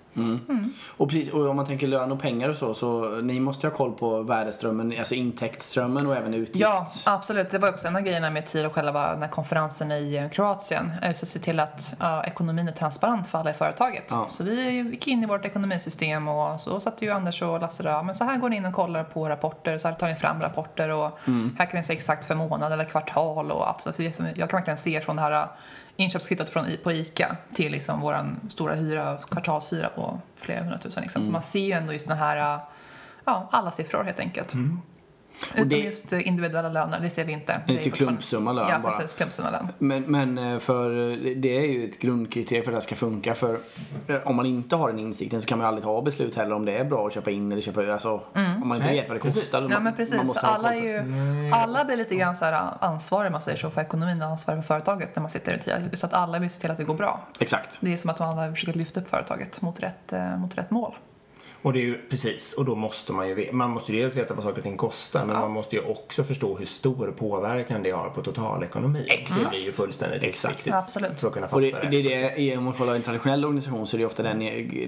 [0.98, 3.76] Och, precis, och om man tänker lön och pengar och så, så ni måste ha
[3.76, 6.60] koll på värdeströmmen, alltså intäktsströmmen och även utgift.
[6.60, 7.52] Ja, absolut.
[7.52, 10.92] Det var också en av grejerna med TIL och själva den här konferensen i Kroatien.
[11.02, 14.06] Så att se till att ja, ekonomin är transparent för alla i företaget.
[14.10, 14.28] Ja.
[14.30, 18.04] Så vi gick in i vårt ekonomisystem och så satt ju Anders och Lasse där.
[18.04, 20.42] Men så här går ni in och kollar på rapporter, så här tar ni fram
[20.42, 21.20] rapporter och
[21.58, 23.82] här kan ni se exakt för månad eller kvartal och allt.
[23.82, 23.92] Så
[24.36, 25.48] jag kan verkligen se från det här eh,
[25.96, 30.05] inköpskvittot från, på ICA till liksom våran stora hyra, kvartalshyra på
[30.36, 31.04] flera hundratusen.
[31.04, 31.26] Liksom.
[31.26, 32.60] Så man ser ju ändå just den här,
[33.26, 34.54] ja, alla siffror helt enkelt.
[35.56, 37.62] Utom det- just individuella löner, det ser vi inte.
[37.68, 38.92] Det är klumpsumma lön Ja, bara.
[38.92, 39.14] precis.
[39.18, 39.68] Klumpsumma lön.
[39.78, 42.96] Men, men eh, för eh, det är ju ett grundkriterium för att det här ska
[42.96, 43.36] funka.
[43.36, 43.60] För
[44.08, 46.56] eh, om man inte har den insikten så kan man ju aldrig ta beslut heller
[46.56, 49.08] om det är bra att köpa in eller köpa Alltså, Om man inte Nej, vet
[49.10, 49.62] vad det kostar.
[49.62, 50.16] Ja, man- men precis.
[50.16, 53.70] man måste alla, är ju, alla blir lite grann så här ansvariga man säger så,
[53.70, 55.82] för ekonomin och ansvariga för företaget när man sitter i TIA.
[55.94, 57.20] Så att alla vill se till att det går bra.
[57.40, 57.78] Exakt.
[57.82, 60.96] Det är som att man alla försöker lyfta upp företaget mot rätt, mot rätt mål.
[61.66, 64.34] Och det är ju precis, och då måste man ju man måste ju dels veta
[64.34, 67.92] vad saker och ting kostar men man måste ju också förstå hur stor påverkan det
[67.92, 69.04] har på totalekonomin.
[69.10, 69.44] Exakt.
[69.44, 70.56] Det blir ju fullständigt Exakt.
[70.58, 70.74] viktigt.
[70.74, 71.20] Absolut.
[71.20, 71.88] För att kunna fatta Och det, det.
[72.02, 74.40] det är det, i- om man kollar en traditionell organisation så är det ofta den,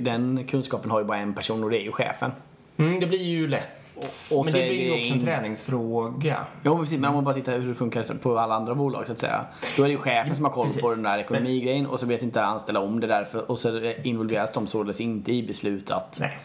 [0.03, 2.31] den kunskapen har ju bara en person och det är ju chefen.
[2.77, 3.67] Mm, det blir ju lätt.
[3.95, 6.45] Och- och men det är blir ju också en in- träningsfråga.
[6.63, 9.05] Ja men precis, men om man bara tittar hur det funkar på alla andra bolag
[9.05, 9.45] så att säga.
[9.77, 10.81] Då är det ju chefen som har koll Precis.
[10.81, 14.53] på den där ekonomigrejen och så vet inte anställda om det därför och så involveras
[14.53, 16.37] de således inte i beslut att Nej.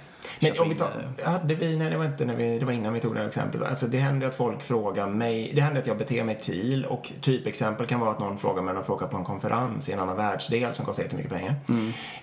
[0.42, 0.90] Men om vi tar,
[1.24, 3.26] hade vi, nej det var inte när vi, det var innan vi tog det här
[3.26, 3.62] exemplet.
[3.62, 7.12] Alltså det händer att folk frågar mig, det händer att jag beter mig till och
[7.20, 10.16] typexempel kan vara att någon frågar mig, någon frågar på en konferens i en annan
[10.16, 11.54] världsdel som kostar jättemycket pengar.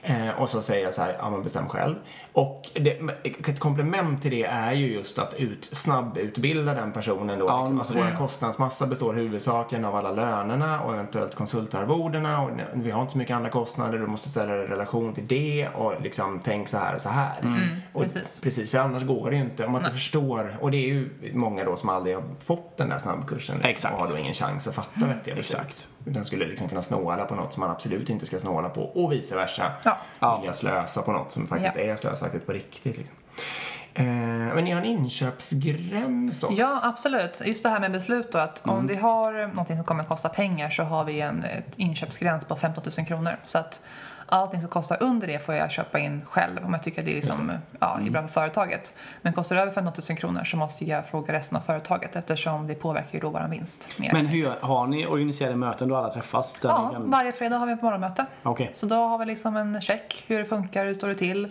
[0.03, 1.95] Eh, och så säger jag så här, ja men bestäm själv.
[2.33, 7.45] Och det, ett komplement till det är ju just att ut, snabbutbilda den personen då.
[7.45, 7.79] Ja, liksom.
[7.79, 8.05] Alltså mm.
[8.11, 13.17] vår kostnadsmassa består huvudsakligen av alla lönerna och eventuellt konsultarvodena och vi har inte så
[13.17, 16.77] mycket andra kostnader, du måste ställa det i relation till det och liksom tänk så
[16.77, 17.35] här och så här.
[17.93, 18.39] och precis.
[18.41, 19.65] Precis, för annars går det ju inte.
[19.65, 22.89] Om man inte förstår, och det är ju många då som aldrig har fått den
[22.89, 23.93] där snabbkursen liksom, Exakt.
[23.93, 25.59] och har då ingen chans att fatta vettiga beslut.
[25.61, 25.87] Exakt.
[26.05, 29.11] Utan skulle liksom kunna snåla på något som man absolut inte ska snåla på och
[29.11, 29.71] vice versa.
[29.83, 29.97] Ja.
[30.19, 30.37] Ja.
[30.37, 31.81] Vilja slösa på något som faktiskt Ja.
[31.81, 32.97] är slösaktigt på riktigt.
[32.97, 33.15] Liksom.
[33.93, 36.55] Eh, men ni har en inköpsgräns också.
[36.57, 37.41] Ja, absolut.
[37.45, 38.77] Just det här med beslut då, att Mm.
[38.77, 42.45] om vi har någonting som kommer att kosta pengar så har vi en ett inköpsgräns
[42.45, 43.37] på 15 000 kronor.
[43.45, 43.81] Så att
[44.31, 47.11] allting som kostar under det får jag köpa in själv om jag tycker att det
[47.11, 48.13] är, liksom, ja, Mm.
[48.13, 48.97] bra för företaget.
[49.21, 52.67] Men kostar det över 15 000 kronor så måste jag fråga resten av företaget eftersom
[52.67, 53.89] det påverkar ju då vår vinst.
[53.99, 54.13] Mer.
[54.13, 56.59] Men hur, har ni organiserade möten då alla träffas?
[56.63, 57.09] Ja, kan...
[57.11, 58.25] varje fredag har vi ett morgonmöte.
[58.43, 58.71] Okej.
[58.73, 61.45] Så då har vi liksom en check, hur det funkar, hur står det till,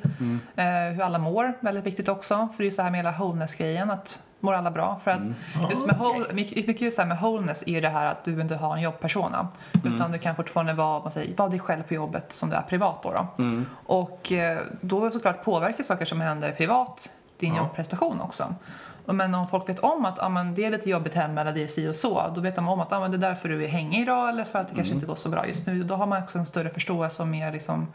[0.56, 0.64] eh,
[0.94, 2.34] hur alla mår, väldigt viktigt också.
[2.56, 5.00] För det är ju så här med hela wholeness-grejen, att mår alla bra?
[5.04, 5.20] För att
[5.70, 8.56] just med whole, mycket, det här med wholeness är ju det här att du inte
[8.56, 9.48] har en jobbpersona.
[9.84, 12.62] Utan du kan fortfarande vara, man säger, vara dig själv på jobbet som du är
[12.62, 13.12] privat då.
[13.12, 13.26] då.
[13.86, 17.58] Och eh, då såklart påverkar saker som händer privat din Ja.
[17.60, 18.54] jobbprestation också.
[19.04, 21.62] Men om folk vet om att ah, men det är lite jobbigt hemma eller det
[21.62, 23.64] är si och så, då vet de om att ah, men det är därför du
[23.64, 25.82] är hängig idag eller för att det kanske inte går så bra just nu.
[25.82, 27.86] Då har man också en större förståelse och mer liksom,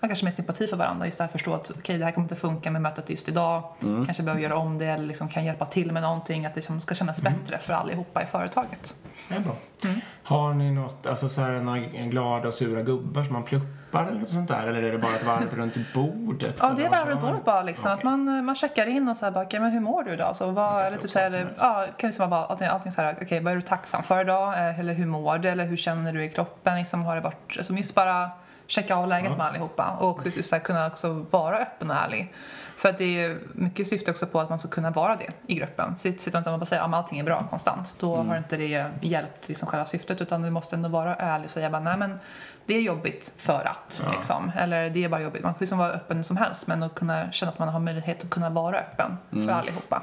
[0.00, 1.06] ja, kanske mer sympati för varandra.
[1.06, 3.62] Just det här förstå att okej, det här kommer inte funka med mötet just idag.
[3.80, 6.46] Kanske behöver göra om det eller liksom kan hjälpa till med någonting.
[6.46, 8.94] Att det liksom ska kännas bättre för allihopa i företaget.
[9.28, 9.56] Det är bra.
[9.84, 10.00] Mm.
[10.22, 14.20] Har ni något, alltså så här, några glada och sura gubbar som man pluppar eller
[14.20, 14.66] något sånt där?
[14.66, 16.56] Eller är det bara ett varv runt bordet?
[16.60, 17.30] Ja, det är varv runt man?
[17.30, 17.62] bordet bara.
[17.62, 17.90] Liksom.
[17.90, 18.10] Att Okej.
[18.10, 20.36] man, man checkar in och så här, bara, okay, men hur mår du idag?
[20.36, 23.16] Så vad, eller typ så här, ja, det kan liksom vara allting, allting så här,
[23.22, 24.52] okej, vad är du tacksam för idag?
[24.52, 25.48] Eh, Eller hur mår du?
[25.48, 26.78] Eller hur känner du i kroppen?
[26.78, 28.30] Liksom, har det varit, alltså, just bara
[28.68, 29.96] checka av läget med allihopa.
[30.00, 32.34] Och också just så här, kunna också vara öppen och ärlig.
[32.76, 35.54] För att det är mycket syfte också på att man ska kunna vara det i
[35.54, 35.98] gruppen.
[35.98, 37.94] Sitter man inte och bara säger att allting är bra konstant.
[38.00, 41.50] Då har inte det hjälpt liksom själva syftet utan du måste ändå vara ärlig och
[41.50, 42.20] säga bara, nej men
[42.66, 44.00] det är jobbigt för att.
[44.04, 44.10] Ja.
[44.12, 44.52] Liksom.
[44.56, 45.42] Eller det är bara jobbigt.
[45.42, 48.24] Man får liksom vara öppen som helst men att kunna känna att man har möjlighet
[48.24, 50.02] att kunna vara öppen för allihopa.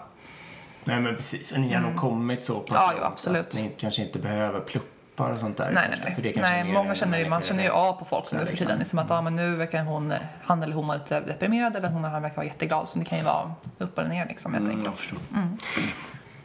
[0.83, 2.81] Nej men precis, och ni har nog kommit så pass Mm.
[2.83, 3.47] Ja, långt absolut.
[3.47, 4.59] att ni kanske inte behöver
[5.15, 5.71] pluppar och sånt där.
[5.71, 6.33] Nej, första, nej, För det nej.
[6.33, 8.57] kanske nej många än känner ju, man känner ju av på folk nu för liksom.
[8.57, 8.79] tiden.
[8.79, 11.97] Liksom att ja, men nu verkar hon, han eller hon vara lite deprimerad eller hon
[12.03, 12.89] eller han verkar vara jätteglad.
[12.89, 14.99] Så det kan ju vara upp eller ner liksom helt Mm, jag enkelt.
[14.99, 15.19] förstår.
[15.29, 15.47] När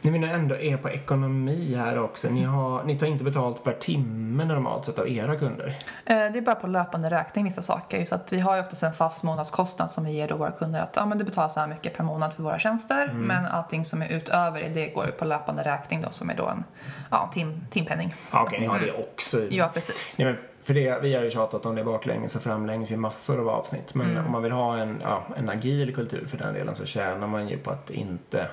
[0.09, 2.29] vi nu ändå är på ekonomi här också.
[2.29, 5.67] Ni, har, ni tar inte betalt per timme normalt sett av era kunder?
[6.05, 8.05] Eh, Det är bara på löpande räkning vissa saker.
[8.05, 10.81] Så att vi har ju oftast en fast månadskostnad som vi ger då våra kunder
[10.81, 13.11] att ja, men du betalar så här mycket per månad för våra tjänster.
[13.13, 16.47] Men allting som är utöver det går ju på löpande räkning då som är då
[16.47, 16.63] en
[17.11, 18.13] ja, tim, timpenning.
[18.33, 19.57] Ja, Okej, ni har det också i...
[19.57, 20.15] Ja, precis.
[20.19, 23.39] Nej, men för det, vi har ju tjatat om det baklänges och framlänges i massor
[23.39, 23.93] av avsnitt.
[23.93, 24.25] Men Mm.
[24.25, 27.47] om man vill ha en, ja, en agil kultur för den delen så tjänar man
[27.47, 28.47] ju på att inte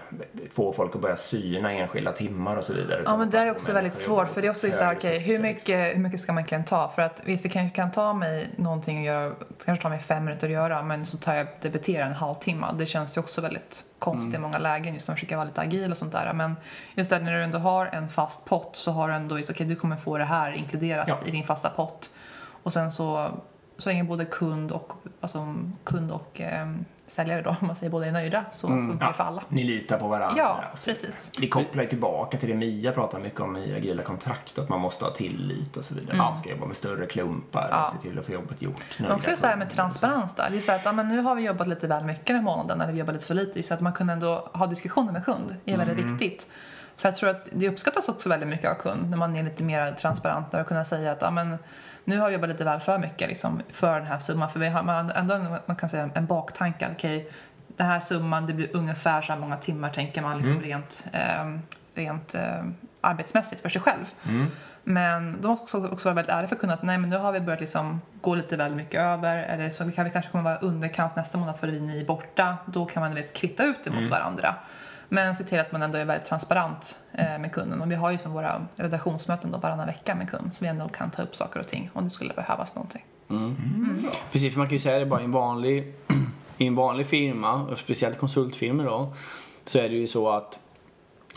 [0.52, 3.02] få folk att börja syna enskilda timmar och så vidare.
[3.04, 5.18] Ja, men det är också väldigt svårt för det är också just det här, okej,
[5.18, 6.92] hur, mycket, hur mycket ska man egentligen ta?
[6.94, 9.98] För att visst, det kan, kan ta mig någonting att göra, det kanske tar mig
[9.98, 12.66] fem minuter att göra, men så tar jag debiterar en halvtimme.
[12.78, 15.60] Det känns ju också väldigt konstigt i många lägen, just när man försöker vara lite
[15.60, 16.32] agil och sånt där.
[16.32, 16.56] Men
[16.94, 19.76] just det, när du ändå har en fast pott så har du ändå, okej, du
[19.76, 21.18] kommer få det här inkluderat Ja.
[21.26, 22.10] i din fasta pott.
[22.62, 23.30] Och sen så,
[23.78, 28.06] så länge både kund och, alltså, kund och ehm, säljare då, om man säger båda
[28.06, 29.42] är nöjda, så funkar det för alla.
[29.48, 30.34] Ni litar på varandra.
[30.38, 31.32] Ja, och så precis.
[31.40, 35.04] Vi kopplar tillbaka till det Mia pratar mycket om i agila kontrakt, att man måste
[35.04, 36.16] ha tillit och så vidare.
[36.16, 37.70] Man ska jobba med större klumpar, Mm.
[37.80, 37.92] Ja.
[37.96, 38.98] se till att få jobbet gjort.
[38.98, 40.48] Men också så här med transparens där.
[40.50, 42.42] Det är så att ja, men nu har vi jobbat lite väl mycket den här
[42.42, 43.62] månaden eller vi jobbar lite för lite.
[43.62, 46.48] Så att man kan ändå ha diskussioner med kund är väldigt viktigt.
[46.96, 49.62] För jag tror att det uppskattas också väldigt mycket av kund när man är lite
[49.64, 51.58] mer transparent och kunna säga att ja, men,
[52.08, 54.50] nu har vi jobbat lite väl för mycket liksom, för den här summan.
[54.50, 56.86] För vi har man, ändå man kan säga en baktanke.
[56.86, 57.30] att, Okej,
[57.66, 61.58] den här summan, det blir ungefär så här många timmar tänker man liksom rent, eh,
[61.94, 62.64] rent eh,
[63.00, 64.04] arbetsmässigt för sig själv.
[64.84, 67.32] Men då måste man också, vara väldigt ärlig för kunden att nej men nu har
[67.32, 70.56] vi börjat liksom gå lite väl mycket över eller så kan vi kanske kommer vara
[70.56, 72.56] underkant nästa månad för att ni är borta.
[72.66, 74.54] Då kan man vet, kvitta ut det mot varandra.
[75.08, 77.82] Men se till att man ändå är väldigt transparent eh, med kunden.
[77.82, 80.88] Och vi har ju som våra redaktionsmöten då varannan vecka med kund så vi ändå
[80.88, 83.04] kan ta upp saker och ting om det skulle behövas någonting.
[84.32, 85.94] Precis, för man kan ju säga det bara i en vanlig,
[86.58, 89.14] i en vanlig firma, och speciellt konsultfirmor då,
[89.64, 90.58] så är det ju så att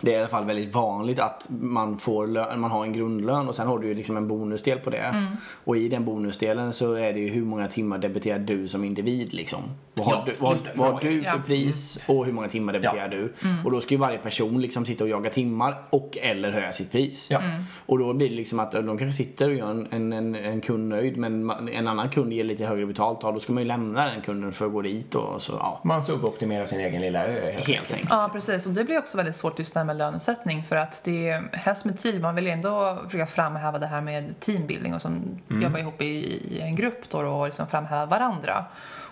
[0.01, 3.47] det är i alla fall väldigt vanligt att man, får lön, man har en grundlön
[3.47, 5.27] och sen har du ju liksom en bonusdel på det.
[5.63, 9.33] Och i den bonusdelen så är det ju hur många timmar debiterar du som individ
[9.33, 9.59] liksom.
[9.93, 11.41] Vad har, Ja, du, vad, vad har du för Ja.
[11.45, 13.33] pris och hur många timmar debiterar du?
[13.65, 16.91] Och då ska ju varje person liksom sitta och jaga timmar och eller höja sitt
[16.91, 17.27] pris.
[17.31, 17.41] Ja.
[17.85, 20.61] Och då blir det liksom att de kanske sitter och gör en, en, en, en
[20.61, 23.19] kund nöjd men en annan kund ger lite högre betalt.
[23.21, 25.81] Ja, då ska man ju lämna den kunden för att gå dit och så, ja.
[25.83, 28.09] Man suboptimerar sin egen lilla ö helt, Helt enkelt.
[28.09, 28.65] Ja, precis.
[28.65, 31.49] Och det blir också väldigt svårt just det här med lönesättning för att det är
[31.53, 32.21] helst med team.
[32.21, 36.61] Man vill ändå försöka framhäva det här med teambuilding och som jobba ihop i, i
[36.61, 38.65] en grupp då och liksom framhäva varandra.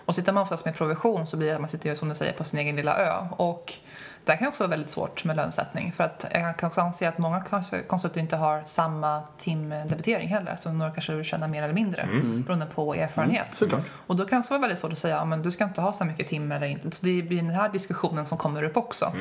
[0.04, 2.32] Och sitter man fast med provision så blir det att man sitter som du säger
[2.32, 3.12] på sin egen lilla ö.
[3.30, 3.72] Och
[4.24, 7.18] det kan också vara väldigt svårt med lönesättning för att jag kan också anse att
[7.18, 7.44] många
[7.86, 10.56] konsulter inte har samma timdebitering heller.
[10.56, 12.08] Så några kanske tjänar mer eller mindre
[12.46, 13.46] beroende på erfarenhet.
[13.52, 13.80] Såklart.
[14.06, 15.80] Och då kan det också vara väldigt svårt att säga ja, men du ska inte
[15.80, 16.90] ha så mycket timme eller inte.
[16.90, 19.12] Så det blir den här diskussionen som kommer upp också.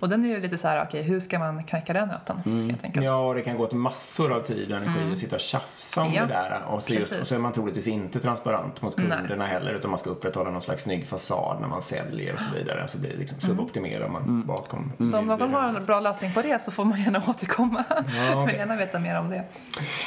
[0.00, 2.36] Och den är ju lite så här, okej, hur ska man knäcka den nöten
[2.70, 3.04] helt enkelt?
[3.06, 6.00] Ja, och det kan gå åt massor av tid och energi att sitta och tjafsa
[6.02, 6.16] om Mm.
[6.16, 6.62] Ja, det där.
[6.68, 7.22] Och så, just, precis.
[7.22, 10.62] och så är man troligtvis inte transparent mot kunderna heller utan man ska upprätthålla någon
[10.62, 12.88] slags snygg fasad när man säljer och så vidare.
[12.88, 13.56] Så blir det liksom Mm.
[13.56, 14.92] suboptimerar man bakom.
[15.10, 17.84] Så om någon har en bra lösning på det så får man gärna återkomma.
[17.88, 17.94] Ja,
[18.32, 18.46] okej.
[18.46, 19.44] Vill gärna veta mer om det.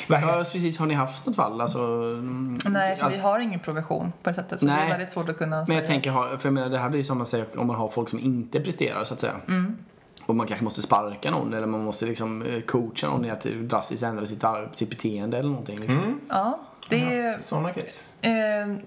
[0.07, 0.79] Ja, precis.
[0.79, 1.61] Har ni haft något fall?
[1.61, 4.59] Alltså, mm, Nej, så att- vi har ingen provision på det sättet.
[4.59, 4.85] Så det Nej.
[4.85, 5.79] är väldigt svårt att kunna Men säga.
[5.79, 8.09] jag tänker, för jag menar, det här blir som man säger om man har folk
[8.09, 9.33] som inte presterar så att säga.
[9.47, 9.77] Mm.
[10.31, 13.43] Och man kanske måste sparka någon eller man måste liksom eh, coacha någon i att
[13.43, 15.79] drastiskt ändra sitt, sitt beteende eller någonting.
[15.79, 16.21] Liksom.
[16.29, 17.39] Ja, det är...
[17.39, 18.09] Sådana case.
[18.21, 18.31] Eh,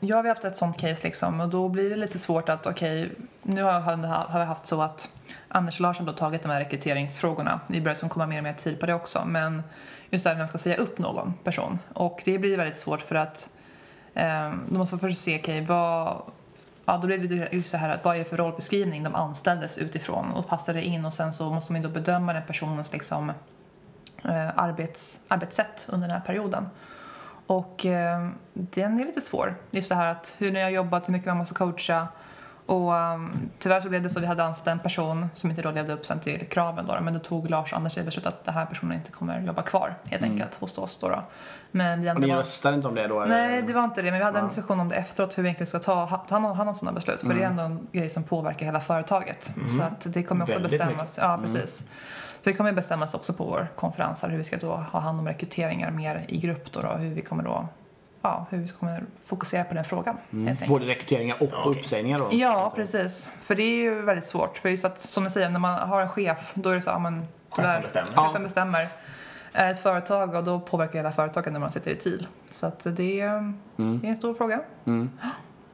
[0.01, 2.67] ja, vi har haft ett sånt case liksom och då blir det lite svårt att
[2.67, 3.11] okej,
[3.43, 5.13] nu har, har vi haft så att
[5.49, 7.61] Anders och Lars har då tagit de här rekryteringsfrågorna.
[7.67, 9.63] Vi börjar som komma mer och mer tid på det också, men
[10.11, 13.01] just det här när man ska säga upp någon person och det blir väldigt svårt
[13.01, 13.51] för att
[14.15, 16.23] eh, då måste man först se, okej, vad
[16.85, 19.15] Ja, då blir det ju just så här att vad är det för rollbeskrivning de
[19.15, 22.43] anställdes utifrån och passar det in och sen så måste man ju då bedöma den
[22.47, 23.31] personens liksom
[24.25, 26.67] eh, arbets, arbetssätt under den här perioden.
[27.47, 29.55] Och eh, den är lite svår.
[29.71, 32.09] Just det här att hur ni har jobbat, hur mycket man måste coacha.
[32.67, 35.63] Och um, tyvärr så blev det så att vi hade anställt en person som inte
[35.63, 38.29] då levde upp sen till kraven då, men då tog Lars och Anders det beslutet
[38.35, 41.09] att den här personen inte kommer jobba kvar helt enkelt hos oss då.
[41.09, 41.23] då.
[41.71, 42.37] Men vi Och ni var...
[42.37, 43.21] röstar inte om det då?
[43.23, 43.35] eller?
[43.49, 44.11] Nej, det var inte det.
[44.11, 46.39] Men vi hade en diskussion om det efteråt, hur vi egentligen ska ta ha- ta
[46.39, 47.21] hand om sådana beslut.
[47.21, 49.45] För det är ändå en grej som påverkar hela företaget.
[49.77, 51.19] Så att det kommer också Väldigt bestämmas.
[51.23, 51.79] Ja, precis.
[52.43, 55.19] Så det kommer bestämmas också på vår konferens här, hur vi ska då ha hand
[55.21, 57.69] om rekryteringar mer i grupp då, då hur vi kommer då
[58.25, 60.17] Ja, hur vi kommer fokusera på den frågan.
[60.33, 60.67] enkelt.
[60.69, 62.29] Både rekryteringar och Ja, uppsägningar då?
[62.31, 63.31] Ja, precis.
[63.41, 64.59] För det är ju väldigt svårt.
[64.59, 66.91] För just att, som du säger, när man har en chef, då är det så,
[66.91, 68.07] ja men tyvärr, bestämmer.
[68.07, 68.39] chefen Ja.
[68.39, 68.87] bestämmer.
[69.53, 72.27] Är ett företag och då påverkar hela företaget när man sitter i TIL.
[72.47, 74.61] Så att det, är, det är en stor fråga.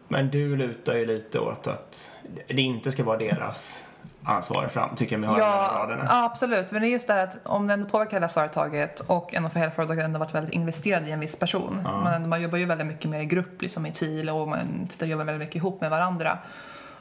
[0.09, 2.11] Men du lutar ju lite åt att
[2.49, 3.85] det inte ska vara deras
[4.25, 6.05] ansvar fram, tycker jag mig höra Ja, raderna.
[6.09, 6.73] ja, absolut.
[6.73, 9.49] Men det är just det här att om det ändå påverkar hela företaget och ändå
[9.49, 11.81] för hela företaget ändå varit väldigt investerad i en viss person.
[12.05, 15.07] Man, man jobbar ju väldigt mycket mer i grupp, liksom i team och man sitter
[15.07, 16.39] och jobbar väldigt mycket ihop med varandra.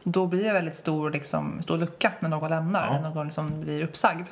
[0.03, 2.93] Då blir det väldigt stor, liksom, stor lucka när någon lämnar, Ja.
[3.01, 4.27] när någon liksom blir uppsagd.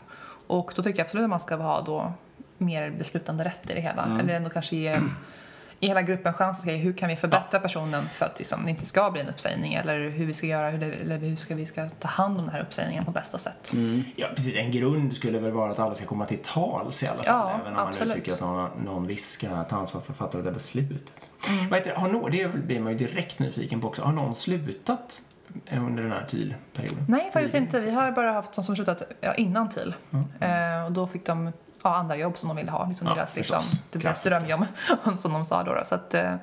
[0.47, 2.11] Och då tycker jag absolut att man ska ha då
[2.57, 4.17] mer beslutande rätt i det hela.
[4.19, 4.99] Eller ändå kanske ge
[5.79, 8.69] i hela gruppen chans att säga hur kan vi förbättra personen för att liksom, det
[8.69, 11.55] inte ska bli en uppsägning eller hur vi ska göra, hur, det, eller hur ska
[11.55, 13.73] vi ska ta hand om den här uppsägningen på bästa sätt.
[14.15, 14.55] Ja, precis.
[14.55, 17.49] En grund skulle väl vara att alla ska komma till tals i alla fall.
[17.49, 18.15] Ja, även om man nu absolut.
[18.15, 21.13] tycker att någon, någon viss ska ta ansvar för att fatta det där beslutet.
[21.49, 21.69] Mm.
[21.69, 21.99] Vad heter det?
[21.99, 24.01] Har någon, det blir man ju direkt nyfiken på också.
[24.01, 25.21] Har någon slutat
[25.71, 27.05] under den här tidperioden?
[27.07, 27.79] Nej, faktiskt inte.
[27.79, 29.95] Vi har bara haft de som slutat ja, innan TIL.
[30.39, 31.51] Eh, och då fick de
[31.87, 32.85] ja, andra jobb som de ville ha.
[32.87, 34.65] Liksom Ja, deras, liksom, typ deras drömjobb,
[35.17, 35.73] som de sa då.
[35.73, 35.85] då.
[35.85, 36.33] Så att, eh,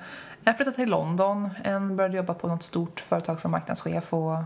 [0.44, 4.37] en flyttade till London, en började jobba på något stort företag som marknadschef och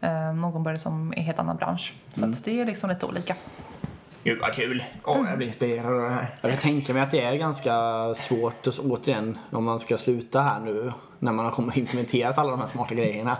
[0.00, 1.94] eh, någon började som i en helt annan bransch.
[2.08, 3.34] Så att det är liksom lite olika.
[4.24, 4.82] Gud vad kul!
[5.04, 6.34] Åh, jag blir inspirerad av det här.
[6.40, 7.74] Jag kan tänka mig att det är ganska
[8.14, 12.38] svårt, och så- återigen, om man ska sluta här nu när man har kommit implementerat
[12.38, 13.36] alla de här smarta grejerna.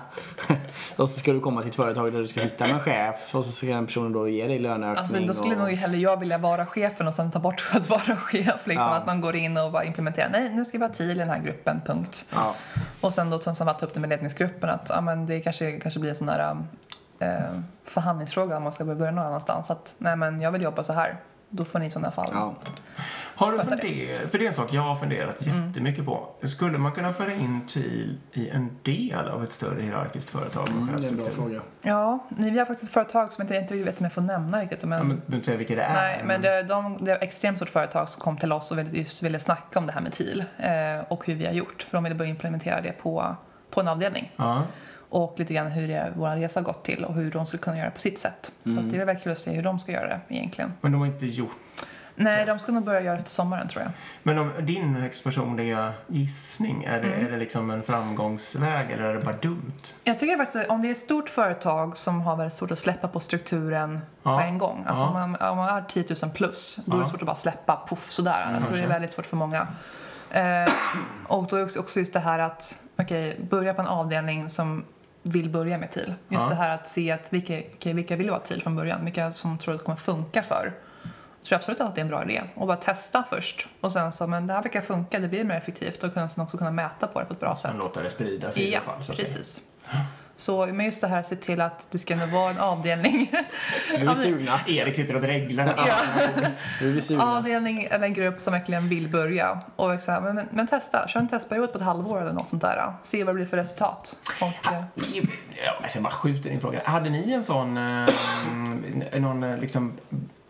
[0.97, 3.35] och så ska du komma till ett företag där du ska sitta med en chef
[3.35, 4.99] och så ska den personen då ge dig löneökning.
[4.99, 5.61] Alltså, då skulle och...
[5.61, 8.67] nog hellre jag vilja vara chefen och sen ta bort att vara chef.
[8.67, 8.95] Liksom, Ja.
[8.95, 10.29] Att man går in och bara implementerar.
[10.31, 12.27] Nej, nu ska vi ha TIL i den här gruppen, punkt.
[12.33, 12.55] Ja.
[13.01, 16.01] Och sen då ta ta upp det med ledningsgruppen att ja, men det kanske, kanske
[16.01, 16.57] blir en sån där
[17.21, 17.41] eh,
[17.85, 19.71] förhandlingsfråga om man ska börja någon annanstans.
[19.71, 21.17] Att nej men jag vill jobba så här.
[21.53, 22.29] Då får ni i sådana fall.
[22.33, 22.55] Ja.
[23.35, 23.83] Har du Fattar det.
[23.83, 25.67] funderat, för det är en sak jag har funderat Mm.
[25.69, 26.29] jättemycket på.
[26.43, 30.69] Skulle man kunna föra in TIL i en del av ett större hierarkiskt företag?
[30.69, 31.61] Mm, det är en bra fråga.
[31.83, 34.61] Ja, vi har faktiskt ett företag som jag inte, riktigt vet om jag får nämna
[34.61, 34.85] riktigt.
[34.85, 35.93] Men, Ja, men du behöver inte säga vilka det är.
[35.95, 38.79] nej, men det, de, det är ett extremt stort företag som kom till oss och
[38.79, 40.71] ville, just ville snacka om det här med TIL eh,
[41.09, 41.83] och hur vi har gjort.
[41.83, 43.37] För de ville börja implementera det på,
[43.71, 44.33] på en avdelning.
[44.37, 44.63] Ja.
[45.11, 47.79] Och lite grann hur det, vår resa har gått till och hur de skulle kunna
[47.79, 48.53] göra på sitt sätt.
[48.65, 50.73] Så att det är väldigt kul att se hur de ska göra det egentligen.
[50.81, 51.51] Men de har inte gjort...
[52.15, 53.93] Nej, de ska nog börja göra det till sommaren tror jag.
[54.23, 57.27] Men om, din högst personliga gissning, är det, Mm.
[57.27, 59.73] är det liksom en framgångsväg eller är det bara dumt?
[60.05, 63.09] Jag tycker faktiskt om det är ett stort företag som har väldigt svårt att släppa
[63.09, 64.37] på strukturen Ja.
[64.39, 64.85] på en gång.
[64.87, 65.07] Alltså Ja.
[65.09, 67.11] om, man, om man är 10 000 plus, då är det Ja.
[67.11, 68.47] svårt att bara släppa poff sådär.
[68.59, 69.67] Jag tror det är väldigt svårt för många.
[70.31, 70.73] Eh,
[71.27, 74.85] och då är också- just det här att, okej, börja på en avdelning som
[75.23, 76.15] vill börja med TIL.
[76.29, 76.49] Just Ja.
[76.49, 77.61] det här att se att vilka,
[77.93, 80.73] vilka vill ha TIL från början, vilka som tror att det kommer funka för.
[81.43, 82.43] Jag tror absolut att det är en bra idé.
[82.55, 83.69] Och bara testa först.
[83.81, 86.05] Och sen så, men det här verkar funka, det blir mer effektivt.
[86.05, 87.71] Och sen också kunna mäta på det på ett bra sätt.
[87.71, 89.05] Sen låta det sprida sig i Ja, så fall.
[89.05, 90.05] Så att säga.
[90.41, 93.33] Så men just det här, se till att det ska ändå vara en avdelning.
[93.99, 94.61] Nu är vi sugna.
[94.67, 95.65] Erik sitter och dreglar.
[96.81, 97.37] Nu är vi sugna.
[97.37, 99.61] avdelning eller en grupp som verkligen vill börja.
[99.77, 102.49] Och så här, men, men, men testa, kör en testperiod på ett halvår eller något
[102.49, 102.93] sånt där.
[103.03, 104.17] Se vad det blir för resultat.
[104.41, 104.49] Och,
[105.65, 106.81] Ja, alltså jag bara skjuter in frågan.
[106.85, 109.93] Hade ni en sån, eh, någon liksom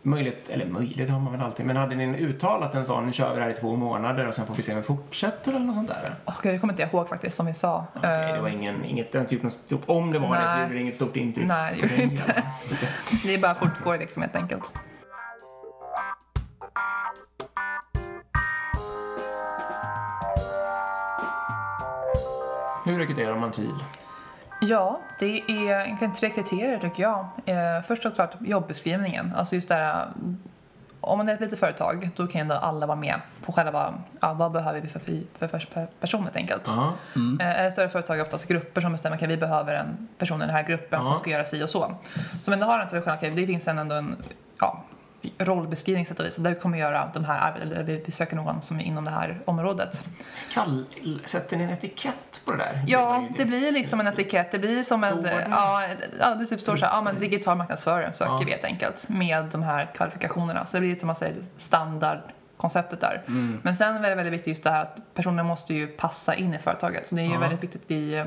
[0.03, 3.29] möjlighet, eller möjlighet har man väl alltid, men hade ni uttalat en sån, nu kör
[3.33, 5.65] vi det här i två månader och sen får vi se om vi fortsätter eller
[5.65, 6.15] något sånt där?
[6.25, 7.85] åh, gud, jag kommer inte ihåg faktiskt som vi sa.
[7.95, 10.41] Okej, Eh, det var ingen, inget, det inte gjort något stort, om det var det
[10.41, 10.61] så Nej.
[10.61, 11.47] gjorde det inget stort intryck.
[11.47, 12.43] Nej, det gjorde det inte.
[13.23, 14.73] det är bara fortgår liksom helt enkelt.
[22.85, 23.75] Hur rekryterar man TIL?
[24.61, 27.25] Ja, det är egentligen tre kriterier tycker jag.
[27.45, 29.33] Eh, först och klart jobbeskrivningen.
[29.37, 30.05] Alltså just där,
[31.01, 34.33] om man är ett litet företag då kan ändå alla vara med på själva, ja,
[34.33, 36.63] vad behöver vi för, för, person helt enkelt.
[36.67, 36.93] Ja.
[37.39, 40.41] Eh, är det större företag är oftast grupper som bestämmer, okej vi behöver en person
[40.41, 41.05] i den här gruppen Ja.
[41.05, 41.95] som ska göra si och så.
[42.41, 44.15] Så men det har inte det okej det finns en ändå en,
[44.59, 44.83] ja,
[45.37, 46.35] rollbeskrivning sätt och vis.
[46.35, 49.11] Där vi kommer göra de här, eller vi, vi söker någon som är inom det
[49.11, 50.03] här området.
[50.53, 50.85] Kall,
[51.25, 52.83] sätter ni en etikett på det där?
[52.87, 54.51] Ja, det blir liksom en etikett.
[54.51, 55.27] Det blir som en...
[55.49, 55.83] Ja,
[56.19, 58.41] ja, det typ står så här, ja men digital marknadsförare söker Ja.
[58.45, 59.09] vi helt enkelt.
[59.09, 60.65] Med de här kvalifikationerna.
[60.65, 63.21] Så det blir som man säger standardkonceptet där.
[63.61, 66.53] Men sen är det väldigt viktigt just det här att personen måste ju passa in
[66.53, 67.07] i företaget.
[67.07, 67.39] Så det är ju Ja.
[67.39, 68.23] väldigt viktigt i,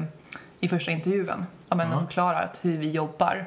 [0.61, 1.47] i första intervjun.
[1.69, 2.01] Att man Ja.
[2.01, 3.47] förklarar att hur vi jobbar.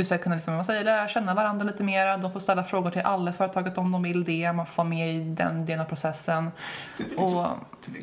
[0.00, 2.18] Och vi ska kunna liksom, man säger, lära känna varandra lite mer.
[2.18, 4.52] De får ställa frågor till alla i företaget om de vill det.
[4.52, 6.50] Man får vara med i den delen av processen.
[7.16, 7.46] Och,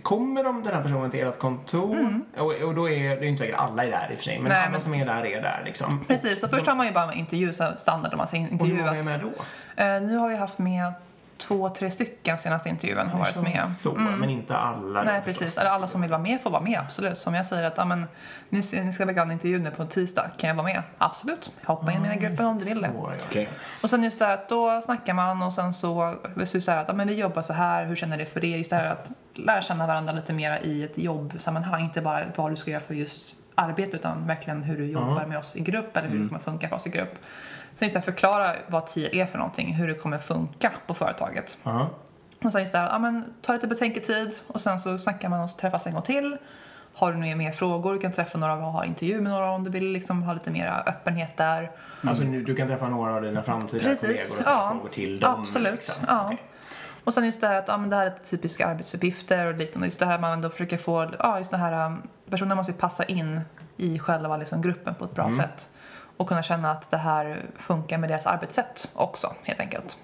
[0.03, 2.21] Kommer de, den här personen till ert kontor?
[2.38, 4.39] Och, och då är det är inte säkert alla är där i och för sig,
[4.39, 4.53] men Mm.
[4.57, 6.05] Nej, alla men- som är där är där liksom.
[6.07, 8.91] precis, så först har man ju bara intervju, så standard man säger Och hur många
[8.91, 9.21] är intervjuat.
[9.21, 9.31] med
[9.77, 9.83] då?
[9.83, 10.93] Eh, nu har vi haft med
[11.38, 13.67] två, tre stycken senaste intervjun har varit med.
[13.67, 15.04] Så, men inte alla.
[15.04, 15.58] Nej, precis.
[15.58, 17.17] Eller alla som vill vara med får vara med, absolut.
[17.17, 18.06] Som jag säger att, ja men,
[18.50, 20.83] ni, ni ska väga en intervju nu på tisdag, kan jag vara med?
[20.98, 21.52] Absolut.
[21.63, 22.88] Hoppa in i mina grupper om du vill det.
[22.88, 23.25] Så, ja.
[23.29, 23.50] Okej.
[23.83, 26.15] Och sen just det här att då snackar man och sen så,
[26.46, 28.48] så så här att ja, men vi jobbar så här, hur känner du för det?
[28.48, 32.52] Just det här att lära känna varandra lite mer i ett jobbsammanhang, inte bara vad
[32.52, 35.98] du ska göra för just arbete utan verkligen hur du jobbar med oss i grupp
[35.98, 37.15] eller hur det kommer funka för oss i grupp.
[37.78, 41.58] Sen just här, förklara vad TIL är för någonting, hur det kommer funka på företaget.
[41.63, 41.90] Ja.
[42.44, 45.42] Och sen just det här, ja men ta lite betänketid och sen så snackar man
[45.42, 46.38] och så träffas en gång till.
[46.94, 49.69] Har du mer frågor, du kan träffa några och ha intervju med några om du
[49.69, 51.71] vill liksom ha lite mer öppenhet där.
[52.02, 54.69] Alltså nu, du kan träffa några av dina framtida kollegor och Precis, ställa ja.
[54.71, 55.42] frågor till dem.
[55.42, 55.73] Absolut.
[55.73, 56.06] liksom.
[56.08, 56.25] Ja.
[56.25, 56.44] Okej.
[57.04, 59.88] Och sen just det här att ja, men det här är typiska arbetsuppgifter och liknande.
[59.88, 62.71] Just det här att man då försöker få, ja just det här, um, personerna måste
[62.71, 63.42] ju passa in
[63.78, 65.69] i själva liksom, gruppen på ett bra sätt.
[66.17, 69.97] Och kunna känna att det här funkar med deras arbetssätt också, helt enkelt.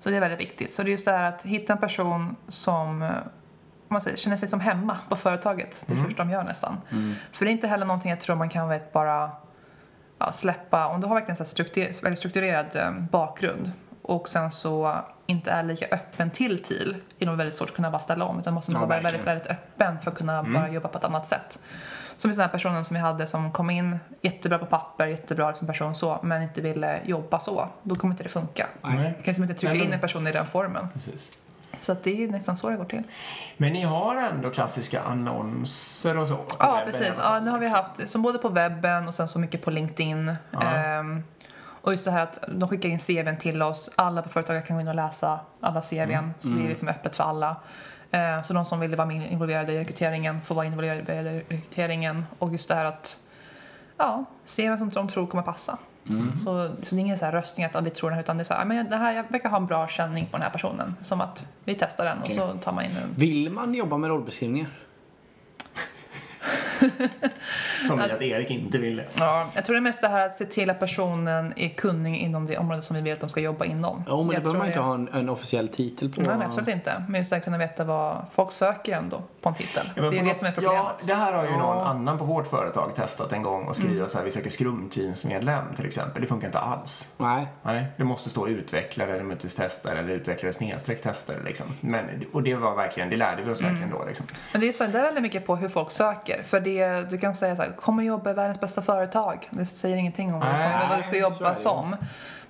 [0.00, 0.74] Så det är väldigt viktigt.
[0.74, 4.36] Så det är just det här att hitta en person som om man säger, känner
[4.36, 5.82] sig som hemma på företaget.
[5.86, 6.76] Det är först de gör nästan.
[7.32, 9.30] För det är inte heller någonting jag tror man kan vet, bara
[10.18, 13.72] ja, släppa, om du har verkligen så här struktur, väldigt strukturerad eh, bakgrund
[14.02, 17.90] och sen så inte är lika öppen till TIL är nog väldigt svårt att kunna
[17.90, 19.38] bara ställa om utan måste man Ja, vara väldigt, verkligen.
[19.38, 21.60] väldigt öppen för att kunna bara jobba på ett annat sätt.
[22.16, 25.66] Som den här personen som vi hade som kom in jättebra på papper, jättebra liksom
[25.66, 27.68] person så, men inte ville jobba så.
[27.82, 28.66] Då kommer inte det funka.
[28.82, 28.96] Nej.
[28.96, 30.88] Du kan liksom inte trycka Nej, men- in en person i den formen.
[30.92, 31.32] Precis.
[31.80, 33.02] Så att det är nästan så det går till.
[33.56, 36.38] Men ni har ändå klassiska annonser och så?
[36.58, 37.20] Ja, webben precis.
[37.22, 40.34] Ja, nu har vi haft som både på webben och sen så mycket på LinkedIn.
[40.62, 41.22] Ehm,
[41.82, 43.90] och just det här att de skickar in CVn till oss.
[43.96, 46.34] Alla på företaget kan gå in och läsa alla CVn.
[46.38, 47.56] Så det är liksom öppet för alla.
[48.12, 52.24] Eh, så de som vill vara involverade i rekryteringen får vara involverade i rekryteringen.
[52.38, 53.18] Och just det här att
[53.96, 55.78] ja, se vem som de tror kommer passa.
[56.44, 58.42] Så, så det är ingen så här röstning att vi tror den här, utan det
[58.42, 60.50] är så här, men det här, jag verkar ha en bra känning på den här
[60.50, 60.96] personen.
[61.02, 64.10] Som att vi testar den och så tar man in en Vill man jobba med
[64.10, 64.68] rollbeskrivningar?
[67.82, 69.04] Som i att Erik inte ville.
[69.18, 72.18] Ja, jag tror det är mest det här att se till att personen är kunnig
[72.20, 74.04] inom det område som vi vill att de ska jobba inom.
[74.08, 76.20] Ja, men det Jag behöver man inte det- ha en, en officiell titel på.
[76.20, 77.04] Nej, nej, absolut inte.
[77.08, 79.90] Men just att kunna veta vad folk söker ändå på en titel.
[79.96, 80.76] Ja, det är det som är problemet.
[80.82, 81.58] Ja, det här har ju Ja.
[81.58, 84.08] någon annan på vårt företag testat en gång och skriva Mm.
[84.08, 86.22] så här, vi söker skrumteamsmedlem till exempel.
[86.22, 87.08] Det funkar inte alls.
[87.18, 87.46] Nej.
[87.62, 91.66] Nej, det måste stå utvecklare eller testare eller utvecklare snedstreck testare liksom.
[91.80, 93.72] Men, och det var verkligen, det lärde vi oss Mm.
[93.72, 94.26] verkligen då liksom.
[94.52, 96.42] Men det är, så, det är väldigt mycket på hur folk söker.
[96.44, 99.48] För det, du kan säga så här, kommer jobba i världens bästa företag.
[99.50, 101.96] Det säger ingenting om vad, Nej, vad du ska jobba som.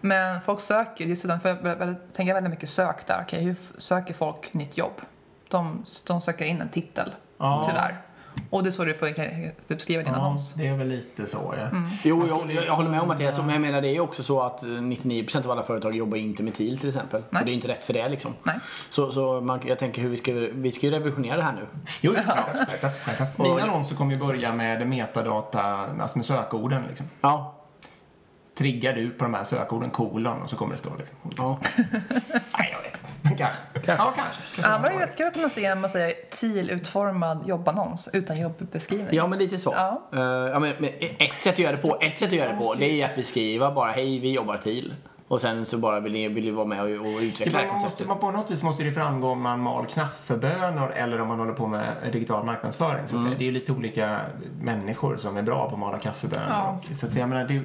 [0.01, 3.21] Men folk söker, det är väl- väl- tänka väldigt mycket sök där.
[3.23, 5.01] Okej, hur söker folk nytt jobb?
[5.49, 7.65] De, de söker in en titel, Ja.
[7.69, 7.97] tyvärr.
[8.51, 9.07] Och det är så du får
[9.69, 10.53] typ, skriva din Ja, annons.
[10.55, 11.63] det är väl lite så ja.
[11.63, 11.91] Mm.
[12.05, 13.97] Jo, jag, jag, jag håller med om att det är så, men jag menar det
[13.97, 17.23] är också så att 99% av alla företag jobbar inte med TIL till exempel.
[17.31, 17.41] Nej.
[17.41, 18.35] Och det är inte rätt för det liksom.
[18.43, 18.59] Nej.
[18.91, 21.67] Så, så man, jag tänker hur vi ska, vi ska ju revolutionera det här nu.
[22.01, 23.39] Jo, självklart, självklart, självklart.
[23.39, 25.63] Mina annonser kommer ju börja med metadata,
[26.01, 27.07] alltså med sökorden liksom.
[27.21, 27.55] Ja.
[28.59, 31.17] Triggar du på de här sökorden kolon och så kommer det stå liksom.
[31.37, 31.59] ja.
[32.59, 33.02] Nej, jag vet.
[33.23, 33.63] Men kanske.
[33.87, 34.63] Ja, kanske.
[34.63, 39.09] Ja, men det är rätt kul att kunna se man säger TIL-utformad jobbannons utan jobbeskrivning.
[39.11, 39.73] Ja, men lite så.
[39.77, 40.03] Ja.
[40.13, 42.59] Eh, ja, men, men ett sätt att göra det på, ett sätt att göra det
[42.59, 44.95] på, det är att beskriva bara hej, vi jobbar TIL.
[45.29, 47.65] Och sen så bara vill ni, vill ni vara med och, och Det utveckla det
[47.65, 48.07] man här måste, konceptet.
[48.09, 51.53] man på något vis måste det framgå om man mal knaffebönor eller om man håller
[51.53, 53.09] på med digital marknadsföring.
[53.09, 53.35] Så att säga.
[53.39, 54.21] Det är ju lite olika
[54.61, 56.47] människor som är bra på att mala kaffebönor.
[56.51, 56.81] Ja.
[56.91, 57.63] Och- Så att jag menar, det,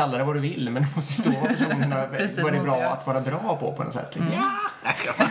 [0.00, 2.62] kalla det vad du vill men det måste stå vad personerna Precis, vad det är
[2.62, 2.92] bra jag.
[2.92, 4.16] att vara bra på på något sätt.
[4.16, 4.34] Liksom.
[4.94, 5.24] Ska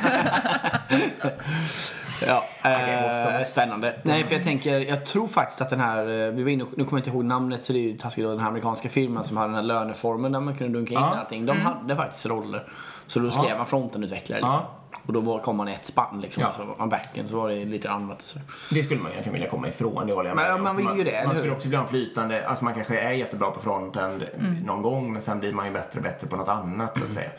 [2.27, 3.95] Ja, måste eh, de- spännande.
[4.03, 6.83] Nej, för jag tänker, jag tror faktiskt att den här, eh, vi var inne, nu
[6.85, 9.23] kommer jag inte ihåg namnet så det är ju taskigt då, den här amerikanska firman
[9.23, 11.15] som hade den här löneformen där man kunde dunka in Ja.
[11.19, 11.45] allting.
[11.45, 12.63] De hade faktiskt roller.
[13.07, 13.57] Så då skrev Ja.
[13.57, 14.53] man frontenutvecklare liksom.
[14.53, 14.69] Ja.
[15.07, 16.43] Och då var, kom man i ett spann liksom.
[16.43, 16.53] Ja.
[16.57, 18.21] Så var man backen så var det lite annat.
[18.21, 18.39] Så.
[18.71, 20.63] Det skulle man egentligen vilja komma ifrån, det håller jag med Men om.
[20.63, 23.11] man vill ju det, Man skulle också vilja ha en flytande, alltså man kanske är
[23.11, 24.23] jättebra på frontend
[24.65, 27.11] någon gång men sen blir man ju bättre och bättre på något annat så att
[27.11, 27.29] säga.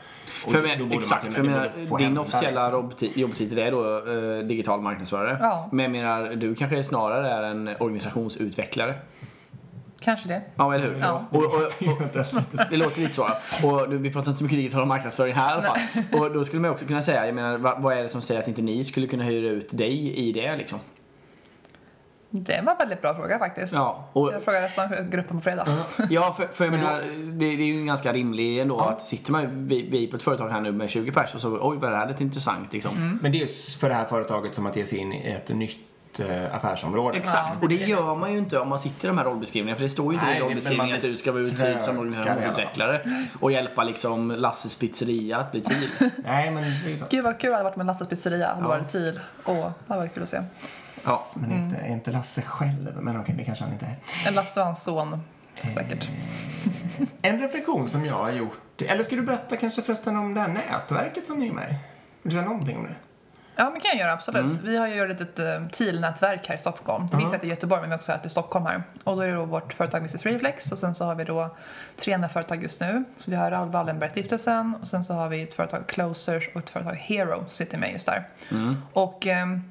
[0.46, 2.90] Och För menar, exakt, man för menar, din hända, officiella liksom.
[2.90, 3.96] jobbti- jobbtitel är då
[4.38, 5.36] eh, digital marknadsförare.
[5.40, 5.68] Ja.
[5.72, 8.94] Men jag menar, du kanske snarare är en organisationsutvecklare.
[10.00, 10.42] Kanske det.
[10.56, 10.96] Ja, eller hur?
[11.00, 11.24] Ja.
[11.30, 13.22] Och, och, och, det låter lite så.
[13.68, 15.78] Och nu, vi pratar inte så mycket digital marknadsföring här i alla fall.
[16.20, 18.40] Och då skulle man också kunna säga, jag menar, vad, vad är det som säger
[18.40, 20.78] att inte ni skulle kunna hyra ut dig i det liksom?
[22.30, 23.74] Det var en väldigt bra fråga faktiskt.
[23.74, 25.66] Ja, och, Jag frågar resten av gruppen på fredag.
[26.10, 27.00] ja för, för jag menar,
[27.32, 28.90] det, det är ju ganska rimligt ändå Ja.
[28.90, 31.48] att sitter man, vi, vi på ett företag här nu med 20 pers och så,
[31.62, 33.18] oj vad är det här lite intressant liksom.
[33.22, 35.78] Men det är för det här företaget som att ge sig in i ett nytt
[36.20, 37.18] eh, affärsområde.
[37.18, 39.24] Exakt, Ja, och det det- gör man ju inte om man sitter i de här
[39.24, 39.76] rollbeskrivningarna.
[39.76, 41.74] För det står ju inte Nej, i det- rollbeskrivningen att du ska vara ut trökar
[41.74, 43.00] typ som organisationsutvecklare
[43.40, 45.88] och hjälpa liksom Lasses pizzeria att bli till.
[46.24, 47.04] Nej, men det är så.
[47.10, 48.54] Gud vad kul det hade varit med Lasses pizzeria.
[48.54, 48.68] Det Ja.
[48.68, 49.20] var tid.
[49.44, 50.42] Åh, det hade varit kul att se.
[51.04, 51.24] Ja.
[51.34, 54.28] Men inte, är inte Lasse själv, men okej, det kanske han inte är.
[54.28, 55.20] En Lasse och hans son.
[55.74, 56.08] Säkert.
[57.22, 60.48] En reflektion som jag har gjort, eller ska du berätta kanske förresten om det här
[60.48, 61.72] nätverket som ni är med i?
[61.72, 61.78] Vill
[62.22, 62.94] du säga någonting om det?
[63.60, 64.52] Ja, men kan jag göra absolut.
[64.64, 67.06] Vi har ju gjort ett litet uh, TIL-nätverk här i Stockholm.
[67.10, 68.82] Det finns ett i Göteborg, men vi också ett i Stockholm här.
[69.04, 71.56] Och då är det då vårt företag Mrs Reflex och sen så har vi då
[71.96, 73.04] tre andra företag just nu.
[73.16, 76.70] Så vi har Raoul Wallenberg-stiftelsen och sen så har vi ett företag Closers och ett
[76.70, 78.28] företag Hero som sitter med just där.
[78.92, 79.64] Och um,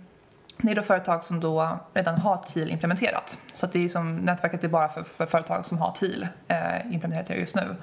[0.57, 3.37] det är då företag som då redan har TIL implementerat.
[3.53, 6.93] Så att det är som, nätverket är bara för, för företag som har TIL eh,
[6.93, 7.75] implementerat just nu.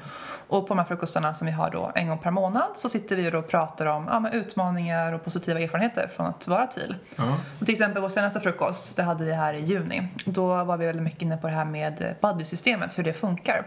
[0.48, 3.16] Och på de här frukostarna som vi har då en gång per månad så sitter
[3.16, 6.96] vi och pratar om ja, utmaningar och positiva erfarenheter från att vara TIL.
[7.16, 7.36] Ja.
[7.60, 10.08] Och till exempel vår senaste frukost, det hade vi här i juni.
[10.24, 13.66] Då var vi väldigt mycket inne på det här med buddy-systemet, hur det funkar.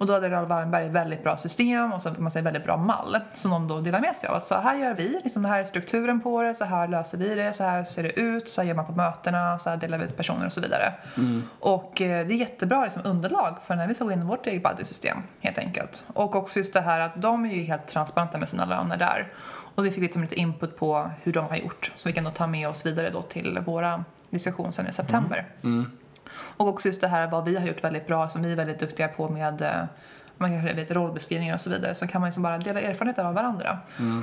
[0.00, 2.76] Och då hade Raoul Wallenberg ett väldigt bra system och så man säga väldigt bra
[2.76, 4.40] mall som de då delar med sig av.
[4.40, 7.34] Så här gör vi, liksom det här är strukturen på det, så här löser vi
[7.34, 9.98] det, så här ser det ut, så här gör man på mötena, så här delar
[9.98, 10.92] vi ut personer och så vidare.
[11.58, 14.46] Och eh, det är jättebra liksom, underlag för när vi ska gå in i vårt
[14.46, 16.04] eget buddy-system helt enkelt.
[16.06, 19.28] Och också just det här att de är ju helt transparenta med sina löner där.
[19.74, 22.30] Och vi fick liksom lite input på hur de har gjort så vi kan då
[22.30, 25.46] ta med oss vidare då till våra diskussion sen i september.
[26.32, 28.78] Och också just det här vad vi har gjort väldigt bra, som vi är väldigt
[28.78, 29.84] duktiga på med eh,
[30.40, 33.34] man kanske vet rollbeskrivningar och så vidare så kan man liksom bara dela erfarenheter av
[33.34, 33.78] varandra.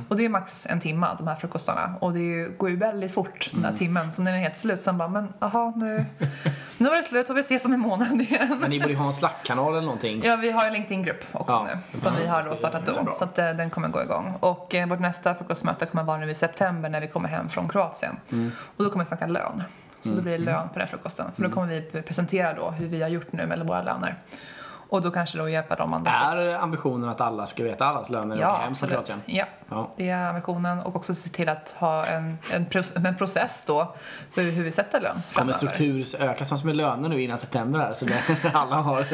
[0.08, 3.14] Och det är max en timme de här frukostarna och det ju, går ju väldigt
[3.14, 6.05] fort den där timmen så när den är helt slut sen bara men aha nu,
[6.78, 8.58] nu var det slut och vi ses om en månad igen.
[8.62, 10.22] Men ni borde ju ha en Slack-kanal eller någonting.
[10.26, 13.01] Ja, vi har en LinkedIn-grupp också Ja, nu som vi har då startat är så
[13.01, 13.12] då.
[13.12, 14.34] Så att eh, den kommer gå igång.
[14.39, 17.70] Och eh, vårt nästa frukostmöte kommer vara nu i september när vi kommer hem från
[17.70, 18.18] Kroatien.
[18.78, 19.64] Och då kommer vi snacka lön.
[20.04, 21.32] Så då blir det lön på den frukosten.
[21.36, 24.16] För då kommer vi presentera då hur vi har gjort nu med våra löner.
[24.89, 26.12] Och då kanske då hjälpa de andra.
[26.12, 28.93] Är ambitionen att alla ska veta allas löner åker Ja, hem från absolut.
[28.95, 29.22] Kroatien?
[29.26, 29.91] Ja, Ja.
[29.98, 30.80] det är ambitionen.
[30.80, 32.66] Och också se till att ha en, en,
[33.06, 33.95] en process då
[34.32, 37.93] för hur vi sätter lön Kommer struktur öka som med löner nu innan september här
[37.93, 38.22] så det,
[38.54, 39.06] alla har...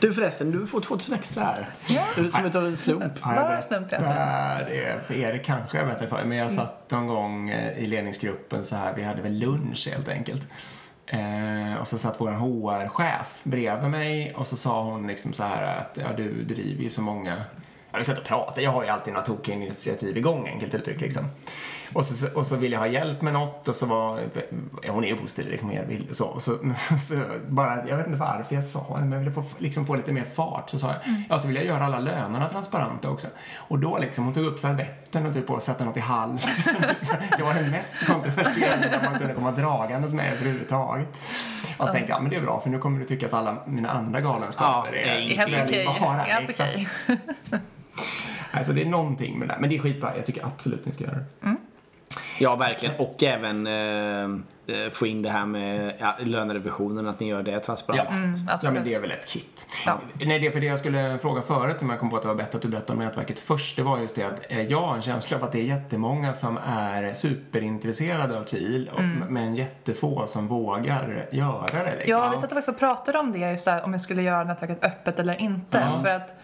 [0.00, 1.68] du förresten, du får 2000 extra här.
[1.88, 2.30] Ja.
[2.30, 3.12] Som utav en slump.
[3.22, 3.98] Ja, jag Peter?
[3.98, 7.86] berättar det för Erik kanske jag berättade för men jag satt någon gång eh, i
[7.86, 10.48] ledningsgruppen så här, vi hade väl lunch helt enkelt.
[11.06, 15.78] Eh, och så satt vår HR-chef bredvid mig och så sa hon liksom så här
[15.78, 17.44] att ja, du driver ju så många
[17.90, 18.62] Ja, vi satt och pratade.
[18.62, 21.00] Jag har ju alltid några tokiga initiativ igång, enkelt uttryckt.
[21.00, 21.24] Liksom.
[21.92, 24.20] Och, så, och så ville jag ha hjälp med något och så var...
[24.82, 26.58] Ja, hon är ju positiv, liksom, jag vill, så, och så,
[27.00, 27.14] så
[27.48, 30.12] bara, jag vet inte varför jag sa det, men jag ville få, liksom, få lite
[30.12, 30.70] mer fart.
[30.70, 33.28] Så sa jag, ja, så vill jag göra alla lönerna transparenta också.
[33.56, 36.74] Och då liksom, hon tog upp servetten och typ på att sätta något i halsen.
[36.98, 37.18] Liksom.
[37.36, 41.08] det var det mest kontroversiella man kunde komma dragandes med överhuvudtaget.
[41.78, 43.34] Och så tänkte jag, ja, men det är bra, för nu kommer du tycka att
[43.34, 45.86] alla mina andra galenskaper Ja, är Helt okej.
[45.86, 46.88] Helt okej.
[48.50, 49.56] Alltså det är någonting med det.
[49.60, 50.16] Men det är skitbra.
[50.16, 51.56] Jag tycker absolut ni ska göra det.
[52.38, 52.94] Ja, verkligen.
[52.98, 54.22] Och även eh,
[54.76, 58.02] eh, få in det här med ja, lönerevisionen, att ni gör det transparent.
[58.10, 58.16] Ja.
[58.16, 58.74] ja, Mm, absolut.
[58.74, 59.66] men det är väl ett kit.
[59.86, 59.98] Ja.
[60.20, 62.28] Nej, det är för det jag skulle fråga förut, om jag kom på att det
[62.28, 64.80] var bättre att du berättade om nätverket först, det var just det att eh, jag
[64.80, 69.54] har en känsla av att det är jättemånga som är superintresserade av TIL, och, men
[69.54, 71.96] jättefå som vågar göra det.
[71.98, 72.10] Liksom.
[72.10, 74.84] Ja, vi satt faktiskt och pratade om det, just där, om vi skulle göra nätverket
[74.84, 75.78] öppet eller inte.
[75.78, 76.02] Ja.
[76.04, 76.36] För att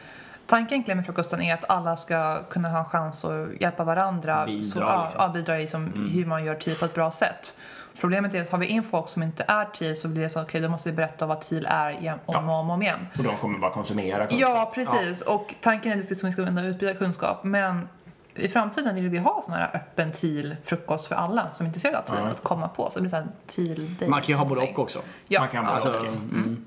[0.47, 4.47] tanken egentligen med frukosten är att alla ska kunna ha en chans att hjälpa varandra.
[4.47, 5.23] Bidra, så, ja, liksom.
[5.23, 7.59] ja, bidra i som, hur man gör TIL på ett bra sätt.
[8.01, 10.43] Problemet är att har vi in folk som inte är TIL så blir det så
[10.43, 13.09] okej, då måste vi berätta vad TIL är om och om, om igen.
[13.19, 14.41] Och de kommer bara konsumera kunskap.
[14.41, 15.21] Ja, precis.
[15.21, 17.45] Och tanken är att vi ska kunna utbyta kunskap.
[17.45, 17.89] Men
[18.37, 22.03] i framtiden vill vi ha sån här öppen TIL-frukost för alla som är intresserade av
[22.03, 22.91] TIL att komma på.
[22.91, 24.09] Så det blir så här TIL-day.
[24.09, 24.99] Man kan ju ha både och också.
[25.29, 26.19] Ja, Man kan bara Alltså, alltså,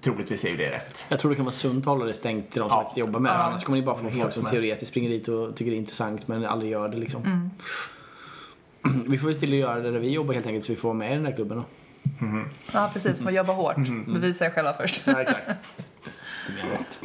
[0.02, 1.06] Troligtvis är ju det rätt.
[1.10, 2.82] Jag tror det kan vara sunt att hålla det stängt till de som Ja.
[2.82, 3.36] faktiskt jobbar med det.
[3.38, 4.52] Annars kommer ni bara få folk som med.
[4.52, 7.24] teoretiskt springer dit och tycker det är intressant men aldrig gör det liksom.
[7.24, 7.50] Mm.
[9.12, 10.90] Vi får väl till att göra det där vi jobbar helt enkelt så vi får
[10.90, 11.64] vara med i den där klubben då.
[12.74, 13.24] Ja, precis.
[13.24, 13.78] Man jobbar hårt.
[13.78, 14.14] Mm.
[14.14, 15.02] Bevisa er själva först.
[15.06, 15.48] Ja, exakt.
[16.48, 17.00] Det blir rätt.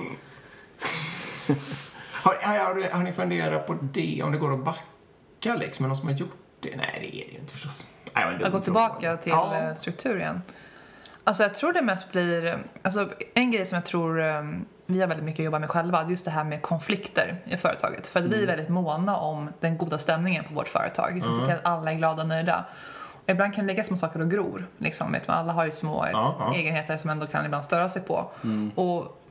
[2.22, 5.84] Har, har, har, ni funderat på det, om det går att backa liksom?
[5.84, 6.76] Är någon som har gjort det?
[6.76, 7.86] Nej, det är det ju inte förstås.
[8.12, 9.56] Att gå tillbaka till Ja.
[9.56, 10.42] eh, struktur igen.
[11.24, 14.42] Alltså jag tror det mest blir, alltså en grej som jag tror eh,
[14.86, 17.36] vi har väldigt mycket att jobba med själva, det är just det här med konflikter
[17.44, 18.06] i företaget.
[18.06, 18.38] För att Mm.
[18.38, 21.22] vi är väldigt måna om den goda stämningen på vårt företag.
[21.22, 22.64] Ska se till att alla är glada och nöjda.
[23.24, 24.66] Och ibland kan det ligga små saker och gror.
[24.78, 25.12] Liksom.
[25.12, 26.54] Vet man, alla har ju små Ja, ja.
[26.54, 28.30] egenheter som ändå kan ibland störa sig på.
[28.74, 29.21] Och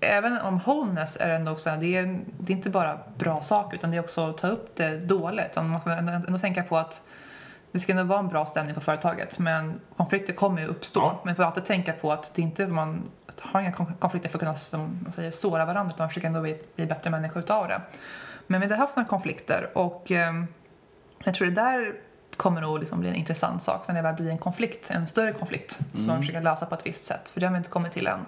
[0.00, 3.90] även om wholeness är ändå också, det är, det är inte bara bra saker utan
[3.90, 5.56] det är också att ta upp det dåligt.
[5.56, 7.02] Man måste ändå, tänka på att
[7.72, 11.00] det ska ändå vara en bra stämning på företaget men konflikter kommer ju uppstå.
[11.00, 11.20] Ja.
[11.24, 13.02] Men får alltid tänka på att det inte man
[13.40, 16.28] har inga kon- konflikter för att kunna som man säger, såra varandra utan man försöker
[16.28, 17.80] ändå bli, bli bättre människor utav det.
[18.46, 20.46] Men vi har haft några konflikter och ehm,
[21.24, 21.94] jag tror det där
[22.36, 25.32] kommer nog liksom bli en intressant sak när det väl blir en konflikt, en större
[25.32, 27.30] konflikt som man försöker lösa på ett visst sätt.
[27.30, 28.18] För det har vi inte kommit till än.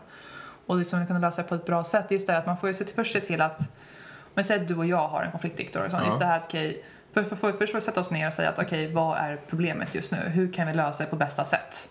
[0.71, 2.47] Och det som vi kan lösa det på ett bra sätt just det här att
[2.47, 4.87] man får ju se till, först se till att om vi säger att du och
[4.87, 6.05] jag har en konflikt Viktor, så Ja.
[6.07, 8.33] just det här att okej, För, för, för, först får vi sätta oss ner och
[8.33, 10.19] säga att okej, vad är problemet just nu?
[10.19, 11.89] Hur kan vi lösa det på bästa sätt?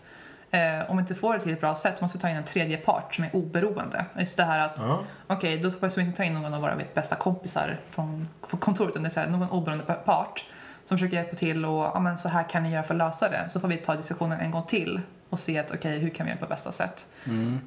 [0.52, 2.44] Eh, om vi inte får det till ett bra sätt måste vi ta in en
[2.44, 4.06] tredje part som är oberoende.
[4.20, 5.04] Just det här att, Ja.
[5.28, 8.60] okej, då får vi inte ta in någon av våra vet, bästa kompisar från, från
[8.60, 10.46] kontoret, utan det är här, någon oberoende part
[10.86, 13.30] som försöker hjälpa till och, ja men så här kan ni göra för att lösa
[13.30, 13.50] det.
[13.50, 16.30] Så får vi ta diskussionen en gång till och se att, okej, hur kan vi
[16.32, 17.08] göra det på bästa sätt?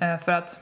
[0.01, 0.59] Eh, för att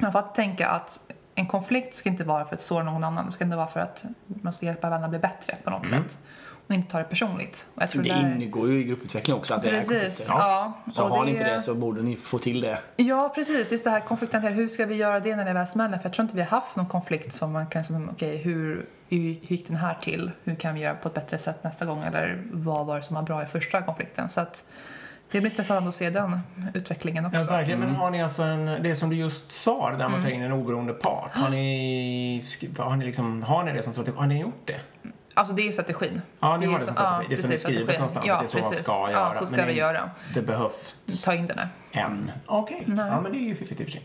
[0.00, 1.00] man får tänka att
[1.34, 3.26] en konflikt ska inte vara för att såra någon annan.
[3.26, 6.18] Det ska inte vara för att man ska hjälpa varandra bli bättre på något sätt.
[6.68, 7.66] Och inte ta det personligt.
[7.74, 10.32] Det där- ingår ju i grupputveckling också att det är Precis, konflikter.
[10.34, 10.72] ja.
[10.92, 12.78] Så Och har ni inte det så borde ni få till det.
[12.96, 13.72] Ja, precis.
[13.72, 14.56] Just det här konflikthantering.
[14.56, 15.96] Hur ska vi göra det när det väl smäller?
[15.98, 18.86] För jag tror inte vi har haft någon konflikt som man kan säga, okej, hur,
[19.08, 20.30] hur gick den här till?
[20.44, 22.02] Hur kan vi göra på ett bättre sätt nästa gång?
[22.02, 24.28] Eller vad var det som var bra i första konflikten?
[24.28, 24.64] Så att
[25.30, 26.38] det blir intressant att se den
[26.74, 27.38] utvecklingen också.
[27.38, 27.80] Ja, verkligen.
[27.80, 30.30] Men har ni alltså en, det som du just sa, det där med att ta
[30.30, 31.30] in en oberoende part.
[31.34, 34.16] Har ni, sk- har ni, liksom, har ni det som strategi?
[34.18, 34.80] Har ni gjort det?
[35.34, 36.10] Alltså det är strategi.
[36.40, 37.26] Ja, ni är har det som strategi.
[37.28, 38.00] Det är som ni skrivit strategin.
[38.00, 38.84] någonstans, Ja, att det är så man precis.
[38.84, 39.34] ska Ja, göra.
[39.34, 40.10] så ska Men vi ni- göra.
[40.34, 41.58] Det behövs Ta in den.
[41.92, 42.30] en.
[42.46, 42.84] Okej.
[42.86, 44.02] Ja, men det är ju fiffigt i och för sig.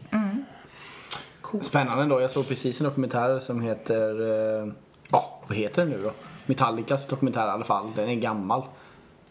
[1.61, 2.21] Spännande då.
[2.21, 4.21] Jag såg precis en dokumentär som heter...
[4.61, 4.73] eh,
[5.11, 6.11] Ja, vad heter den nu då?
[6.45, 7.91] Metallicas dokumentär i alla fall.
[7.95, 8.63] Den är gammal.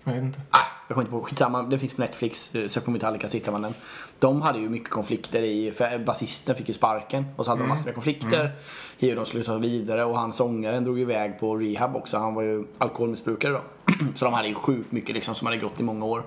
[0.04, 0.40] Jag vet inte.
[0.50, 0.58] Ah,
[0.92, 1.22] jag kommer inte på.
[1.22, 1.62] Skitsamma.
[1.62, 2.54] Den finns på Netflix.
[2.54, 3.74] Eh, Sök på Metallica så hittar man den.
[4.18, 5.70] De hade ju mycket konflikter i...
[5.70, 7.26] För basisten fick ju sparken.
[7.36, 8.52] Och så hade de massor med konflikter.
[8.98, 10.04] Hur de skulle ta vidare.
[10.04, 12.18] Och han sångaren drog iväg på rehab också.
[12.18, 13.60] Han var ju alkoholmissbrukare då.
[14.14, 16.22] så de hade ju sjukt mycket liksom som hade gått i många år.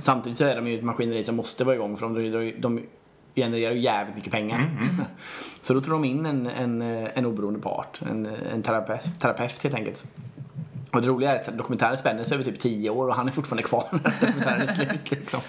[0.00, 1.96] Samtidigt så är de ju ett maskineri som måste vara igång.
[1.96, 2.82] För de, de, de
[3.34, 4.70] genererar ju jävligt mycket pengar.
[5.60, 8.00] så då tog de in en, en, eh, en oberoende part.
[8.02, 10.04] En, en terapeut, terapeut helt enkelt.
[10.96, 13.32] Och det roliga är att dokumentären spänner sig över typ 10 år och han är
[13.32, 15.40] fortfarande kvar när dokumentären är slut liksom.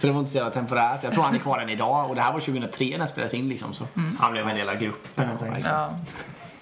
[0.00, 1.02] Så det var inte så jävla temporärt.
[1.02, 3.34] Jag tror han är kvar än idag och det här var 2003 när det spelades
[3.34, 3.84] in liksom så.
[4.20, 5.28] Han blev en del av gruppen.
[5.64, 5.90] Ja.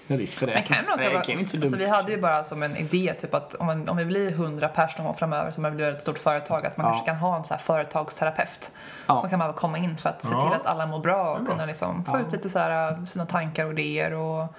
[0.08, 0.54] Det är risk för det.
[0.54, 2.20] Men kan det nog Nej, vara, det kan ju inte så alltså, vi hade ju
[2.20, 5.16] bara som en idé typ att om, man, om vi blir 100 personer någon gång
[5.16, 6.90] framöver som blir ett stort företag att man Ja.
[6.92, 8.70] kanske kan ha en så här företagsterapeut
[9.06, 9.20] Ja.
[9.20, 10.42] som kan man komma in för att se Ja.
[10.42, 13.64] till att alla mår bra och kunna liksom få ut lite så här, sina tankar
[13.66, 14.54] och idéer och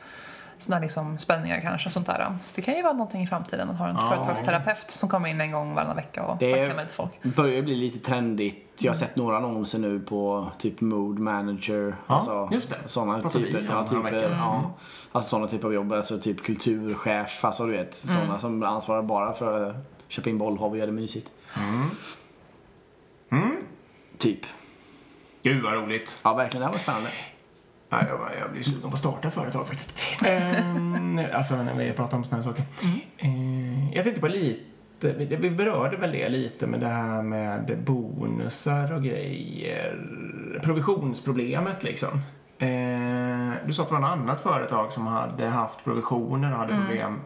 [0.57, 2.35] såna liksom spänningar kanske och sånt där.
[2.41, 4.09] Så det kan ju vara någonting i framtiden att ha en Ja.
[4.09, 7.23] företagsterapeut som kommer in en gång varannan vecka och Det snackar med lite folk.
[7.23, 8.63] börjar bli lite trendigt.
[8.79, 11.95] Jag har sett några annonser nu på typ mood manager.
[12.07, 12.75] Ja, alltså, just det.
[12.85, 14.31] Sådana typer, ja, typer, häromveckan.
[14.31, 14.71] ja,
[15.11, 15.93] alltså sådana typer av jobb.
[15.93, 17.45] Alltså typ kulturchef.
[17.45, 19.75] Alltså du vet, sådana som ansvarar bara för att
[20.07, 21.31] köpa in bollhav och göra det mysigt.
[24.17, 24.39] Typ.
[25.43, 26.21] Gud vad roligt.
[26.23, 26.59] Ja, verkligen.
[26.61, 27.09] Det här var spännande.
[27.89, 30.23] Ja, jag, jag blir sugen på att starta företag faktiskt.
[30.25, 32.63] Ehm, alltså när vi pratar om såna här saker.
[33.17, 37.77] Ehm, jag tänkte på lite, vi vi berörde väl det lite med det här med
[37.85, 40.01] bonusar och grejer.
[40.63, 42.21] Provisionsproblemet liksom.
[42.59, 46.75] Ehm, du sa att det var något annat företag som hade haft provisioner och hade
[46.75, 47.19] problem.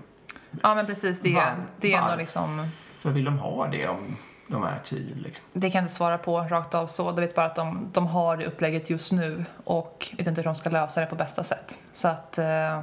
[0.64, 1.44] Ja men precis, det, Var-
[1.80, 4.16] det är ändå varför liksom vill de ha det om
[4.52, 5.46] de är TIL liksom?
[5.54, 7.06] Det kan jag inte svara på rakt av så.
[7.06, 10.46] Jag vet bara att de, de har det upplägget just nu och vet inte hur
[10.46, 11.78] de ska lösa det på bästa sätt.
[11.94, 12.82] Så att eh,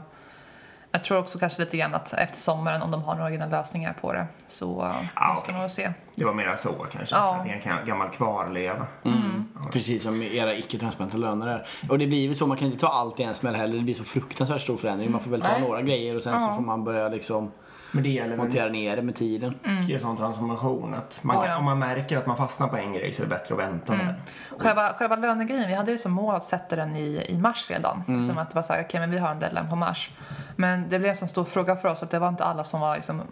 [0.91, 3.93] jag tror också kanske lite grann att efter sommaren om de har några egna lösningar
[4.01, 5.61] på det så Ja, de ska okej.
[5.63, 5.93] nog se.
[6.15, 7.15] Det var mera så kanske.
[7.15, 7.35] Ja.
[7.37, 8.87] Att det är en gammal kvarleva.
[9.73, 11.67] Precis som era icke-transparenta löner är.
[11.89, 13.77] Och det blir väl så, man kan inte ta allt i en smäll heller.
[13.77, 15.11] Det blir så fruktansvärt stor förändring.
[15.13, 15.61] Man får väl ta Nej.
[15.61, 17.53] några grejer och sen så får man börja liksom
[17.93, 19.55] Men det gäller montera ner det med tiden.
[19.81, 20.95] mycket sån transformation.
[20.95, 21.57] Att man, Ja, ja.
[21.57, 23.93] Om man märker att man fastnar på en grej så är det bättre att vänta
[23.93, 24.15] med den.
[24.59, 28.03] Själva, själva lönegrejen, vi hade ju som mål att sätta den i, i mars redan.
[28.09, 28.29] Mm.
[28.29, 30.11] Som att det var så här, okej men vi har en deadline på mars.
[30.57, 32.81] Men det blev en så stor fråga för oss att det var inte alla som
[32.81, 33.23] var liksom,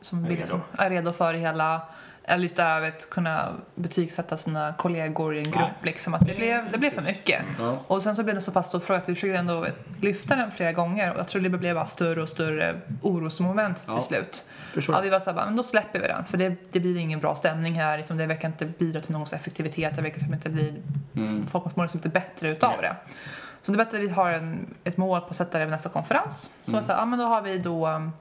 [0.00, 0.46] som ville, Redo.
[0.48, 1.80] som, är redo för det hela.
[2.32, 5.84] Eller just det här att kunna betygsätta sina kollegor i en grupp.
[5.84, 7.42] Liksom, att det, blev, det blev för mycket.
[7.58, 7.78] Ja.
[7.86, 9.66] Och sen så blev det så pass stor fråga att vi försökte ändå
[10.00, 11.12] lyfta den flera gånger.
[11.12, 14.00] Och jag tror det blev bara större och större orosmoment till Ja.
[14.00, 14.48] slut.
[14.72, 14.94] Förstår.
[14.94, 16.24] Ja, vi var så här, bara, men då släpper vi den.
[16.24, 17.96] För det, det blir ingen bra stämning här.
[17.96, 19.96] Liksom, det verkar inte bidra till någons effektivitet.
[19.96, 20.74] Det verkar som inte blir...
[21.50, 22.96] Folk mår liksom inte bättre utav det.
[23.62, 25.72] Så det är bättre att vi har en, ett mål på att sätta det vid
[25.72, 26.50] nästa konferens.
[26.62, 28.12] Så jag sa, ja men då har vi då um,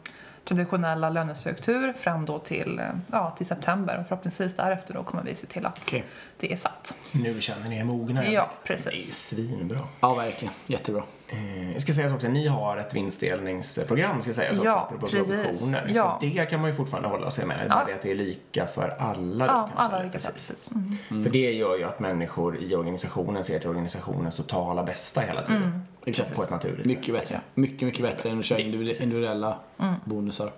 [0.55, 3.97] traditionella lönestruktur fram då till, eh, ja, till september.
[3.99, 6.03] Och förhoppningsvis därefter då kommer vi se till att Okej.
[6.37, 6.95] det är satt.
[7.11, 8.23] Nu känner ni er mogna.
[8.25, 8.47] Ja, Det är ju
[8.83, 9.17] precis.
[9.27, 9.79] svinbra.
[9.99, 10.53] Ja, verkligen.
[10.67, 11.03] Jättebra.
[11.33, 15.07] Eh, jag ska säga också att ni har ett vinstdelningsprogram, ska sägas också, Ja, apropå
[15.07, 15.91] provisioner.
[15.95, 16.17] Ja.
[16.21, 17.65] Så det kan man ju fortfarande hålla sig med.
[17.69, 17.83] Ja.
[17.87, 19.47] Det att det är lika för alla.
[19.47, 19.95] då, Ja, kanske.
[19.95, 20.31] alla lika Precis.
[20.33, 20.69] precis.
[21.11, 21.23] Mm.
[21.23, 25.63] För det gör ju att människor i organisationen ser till organisationens totala bästa hela tiden.
[25.63, 25.81] Mm.
[26.05, 26.35] Exakt.
[26.35, 27.13] På ett naturligt Mycket sätt.
[27.13, 27.41] bättre.
[27.53, 29.93] Mycket, mycket bättre än att köra individuella Mm.
[30.05, 30.51] bonusar.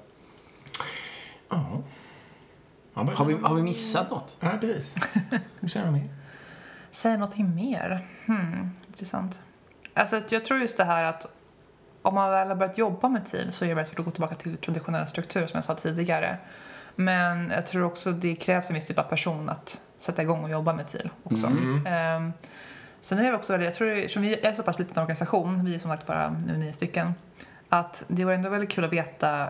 [1.50, 1.82] Ja.
[2.94, 4.38] Har vi, har vi missat något?
[4.40, 4.96] Ja, precis.
[5.60, 6.10] Du säger något mer?
[6.92, 8.08] Säga någonting mer?
[8.26, 9.42] Hmm, intressant.
[9.94, 11.28] Alltså, jag tror just det här att
[12.02, 14.12] om man väl har börjat jobba med TIL så är det väldigt svårt att gå
[14.12, 16.38] tillbaka till traditionell struktur som jag sa tidigare.
[16.96, 20.50] Men jag tror också det krävs en viss typ av person att sätta igång och
[20.50, 21.48] jobba med TIL också.
[21.86, 22.34] Ehm,
[23.02, 25.80] sen är det också, jag tror, eftersom vi är så pass liten organisation, vi är
[25.80, 27.14] som sagt bara nu nio stycken,
[27.70, 29.48] att det var ändå väldigt kul att veta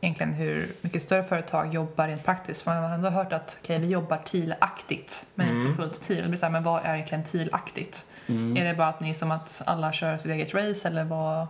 [0.00, 2.62] egentligen hur mycket större företag jobbar rent praktiskt.
[2.62, 6.22] För man har ändå hört att okay, vi jobbar TIL-aktigt men inte fullt TIL.
[6.22, 8.10] Det blir så här, men vad är egentligen TIL-aktigt?
[8.28, 11.46] Är det bara att ni som att alla kör sitt eget race eller vad,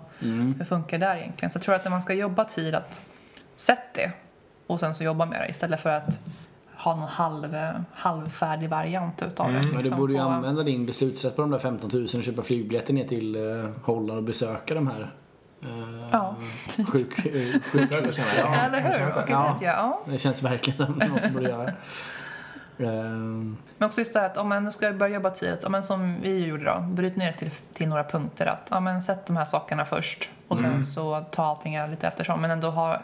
[0.59, 1.51] hur funkar det där egentligen?
[1.51, 3.03] Så jag tror att när man ska jobba TIL att
[3.57, 4.13] sätt det
[4.67, 6.21] och sen så jobba med det istället för att
[6.77, 7.57] ha någon halv,
[7.95, 9.53] halvfärdig variant utav det.
[9.53, 12.43] Men du liksom, borde ju använda din beslutsrätt på de där 15 000 och köpa
[12.43, 15.15] flygbiljetter ner till eh, Holland och besöka de här
[15.63, 15.69] eh,
[16.13, 16.37] Ja.
[16.93, 18.29] sjuk, eh, sjuksköterskorna.
[18.39, 18.93] Ja, Eller hur?
[18.99, 19.21] känns så.
[19.21, 19.57] Och Ja.
[19.63, 20.01] ja.
[20.07, 21.71] det känns verkligen som något du borde göra.
[22.79, 25.85] Ehm, Men också just det här att om man ska börja jobba tidigt, om man
[25.85, 28.47] som vi gjorde då, bryt ner till, till några punkter.
[28.47, 32.41] Att ja, men sätt de här sakerna först och sen så ta allting lite eftersom.
[32.41, 33.01] Men ändå ha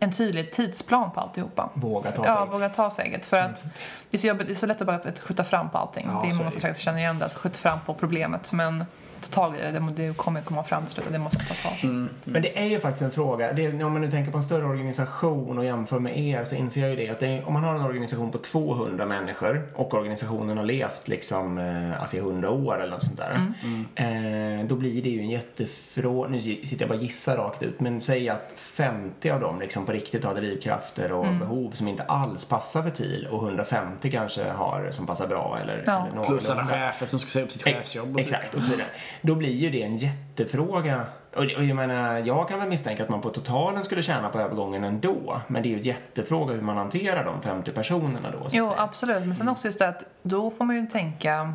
[0.00, 1.68] en tydlig tidsplan på alltihopa.
[1.74, 2.54] Våga ta Ja, steget.
[2.54, 3.26] våga ta steget.
[3.26, 3.64] För att
[4.10, 6.08] det är så, jobbigt, det är så lätt att bara skjuta fram på allting.
[6.12, 8.52] Ja, det är många som säkert känner igen det, att skjuta fram på problemet.
[8.52, 8.84] Men
[9.20, 11.84] ta tag i det, det, kommer komma fram till slut och det måste tas.
[11.84, 12.08] Mm.
[12.24, 13.52] Men det är ju faktiskt en fråga.
[13.52, 16.54] Det är, om man nu tänker på en större organisation och jämför med er så
[16.54, 19.68] inser jag ju det att det är, om man har en organisation på 200 människor
[19.74, 23.52] och organisationen har levt liksom eh, alltså i 100 år eller något sånt där.
[23.94, 26.28] Eh, då blir det ju en jättefråga.
[26.28, 29.86] Nu sitter jag bara och gissar rakt ut men säg att 50 av dem liksom
[29.86, 34.50] på riktigt har drivkrafter och behov som inte alls passar för TIL och 150 kanske
[34.50, 36.06] har som passar bra eller, Ja.
[36.12, 38.86] eller plus alla chefer som ska säga upp sitt chefsjobb och Exakt, och så vidare.
[39.22, 41.06] Då blir ju det en jättefråga.
[41.36, 44.84] Och, jag menar, jag kan väl misstänka att man på totalen skulle tjäna på övergången
[44.84, 45.40] ändå.
[45.46, 49.26] Men det är ju en jättefråga hur man hanterar de 50 personerna då, Jo, absolut.
[49.26, 51.52] Men sen också just det att då får man ju tänka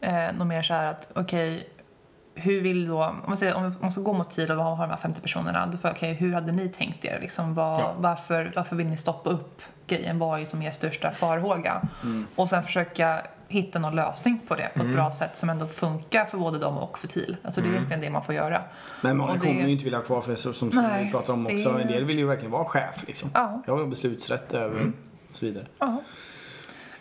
[0.00, 1.68] eh, något mer så här att okej,
[2.34, 4.90] hur vill då, om man, säger, om man ska gå mot TIL och ha de
[4.90, 7.18] här 50 personerna, då får jag, okej, hur hade ni tänkt er?
[7.20, 7.94] Liksom, vad, Ja.
[7.98, 10.18] varför, varför vill ni stoppa upp grejen?
[10.18, 11.82] Vad är som er största farhåga?
[12.34, 16.24] Och sen försöka hitta någon lösning på det på ett bra sätt som ändå funkar
[16.24, 17.36] för både dem och för TIL.
[17.42, 18.60] Alltså det är egentligen det man får göra.
[19.00, 21.32] Men många det- kommer ju inte vilja ha kvar för som, som Nej, vi pratar
[21.32, 21.78] om det- också.
[21.80, 23.30] En del vill ju verkligen vara chef liksom.
[23.34, 23.62] Ja.
[23.66, 24.92] Jag har beslutsrätt över Mm.
[25.30, 25.64] och så vidare.
[25.78, 26.02] Ja.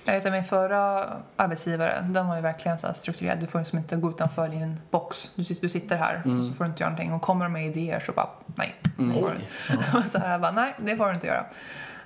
[0.07, 3.39] Jag vet att min förra arbetsgivare, den var ju verkligen så strukturerad.
[3.39, 5.29] Du får liksom inte gå utanför din box.
[5.35, 7.13] Du, du sitter här och så får du inte göra någonting.
[7.13, 8.75] Och kommer de med idéer så bara, nej.
[8.97, 9.49] Det får Oj.
[10.03, 10.09] du.
[10.09, 11.45] så här, jag bara, nej, det får du inte göra.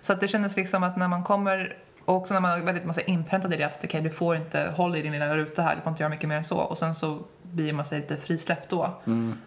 [0.02, 1.76] Så att det kändes liksom att när man kommer
[2.10, 4.74] och också när man är väldigt massa inpräntad i det att okej, du får inte
[4.76, 6.57] hålla i din lilla ruta här, du får inte göra mycket mer än så.
[6.57, 8.93] Och sen så blir man sig lite frisläppt då.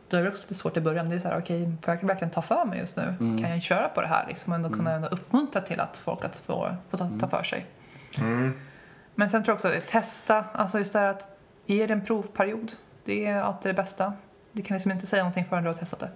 [0.08, 1.08] Då är det också lite svårt i början.
[1.08, 3.14] Det är så här, okej, får jag verkligen ta för mig just nu?
[3.18, 4.52] Kan jag köra på det här liksom?
[4.52, 7.66] Och ändå kunna ändå uppmuntra till att folk att få, få ta, ta för sig.
[9.14, 11.28] Men sen tror jag också, testa, alltså just det här att
[11.66, 12.72] ge det en provperiod.
[13.04, 14.12] Det är alltid det bästa.
[14.52, 16.10] Du kan liksom inte säga någonting förrän du har testat det.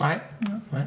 [0.00, 0.20] Nej.
[0.38, 0.60] Nej.
[0.70, 0.86] Nej,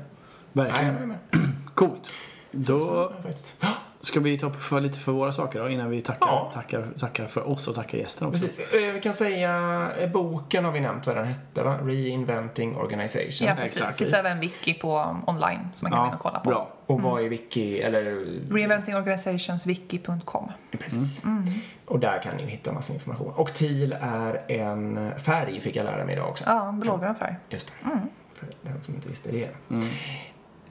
[0.53, 1.07] Verkligen.
[1.07, 1.17] med.
[1.73, 2.09] Coolt.
[2.51, 3.55] Då Faktiskt.
[4.03, 6.51] Ska vi ta upp för lite för våra saker då innan vi tackar, Ja.
[6.53, 8.47] tackar, tackar för oss och tackar gästen också.
[8.47, 8.73] Precis.
[8.73, 11.77] Eh, Vi kan säga, eh, boken har vi nämnt vad den hette va?
[11.83, 13.47] Reinventing Organization.
[13.47, 13.81] Ja, precis.
[13.87, 16.49] Det finns även wiki på um, online som man kan gå in och kolla på.
[16.49, 16.69] bra.
[16.85, 18.03] Och vad är wiki, eller
[18.53, 20.51] Reinventingorganisationswiki.com.
[20.71, 21.21] Precis.
[21.85, 23.33] Och där kan ni hitta massa information.
[23.35, 26.43] Och TIL är en färg, fick jag lära mig idag också.
[26.47, 27.35] Ja, blågrön färg.
[27.49, 27.73] Just det.
[28.33, 29.49] För den som inte visste det.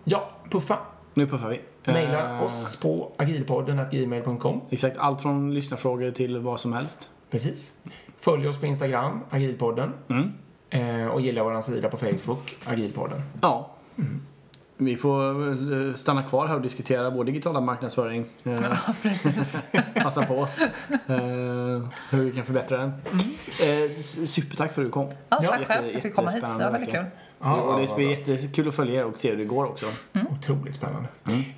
[0.04, 0.78] Ja, puffa.
[1.14, 1.60] Nu puffar vi.
[1.84, 4.60] Maila Eh, oss på agilpodden.gmail.com.
[4.70, 7.10] Exakt, allt från lyssnarfrågor till vad som helst.
[7.30, 7.72] Precis.
[8.20, 9.92] Följ oss på Instagram, agilpodden.
[10.08, 10.32] Mm.
[10.70, 13.20] Eh, och gilla vår sida på Facebook, agilpodden.
[13.42, 13.70] Ja.
[14.76, 15.40] Vi får
[15.88, 18.26] eh, stanna kvar här och diskutera vår digitala marknadsföring.
[18.44, 19.64] Eh, Ja, precis.
[19.94, 20.34] Passa på
[20.90, 21.18] eh,
[22.10, 22.92] hur vi kan förbättra den.
[23.86, 25.08] S- supertack för att du kom.
[25.28, 26.42] Ja, tack jätte- själv för att du fick komma hit.
[26.58, 27.04] Det var väldigt kul.
[27.42, 28.34] Ja, och det blir bra.
[28.34, 29.86] jättekul att följa er och se hur det går också.
[30.30, 31.08] Otroligt spännande.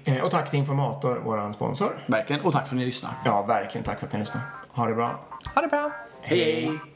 [0.07, 2.05] Eh, och tack till Informator, vår sponsor.
[2.07, 2.43] Verkligen.
[2.43, 3.11] Och tack för att ni lyssnar.
[3.24, 4.47] Ja, verkligen tack för att ni lyssnade.
[4.68, 5.20] Ha det bra.
[5.55, 5.91] Ha det bra.
[6.22, 6.66] hej.
[6.68, 6.93] hej.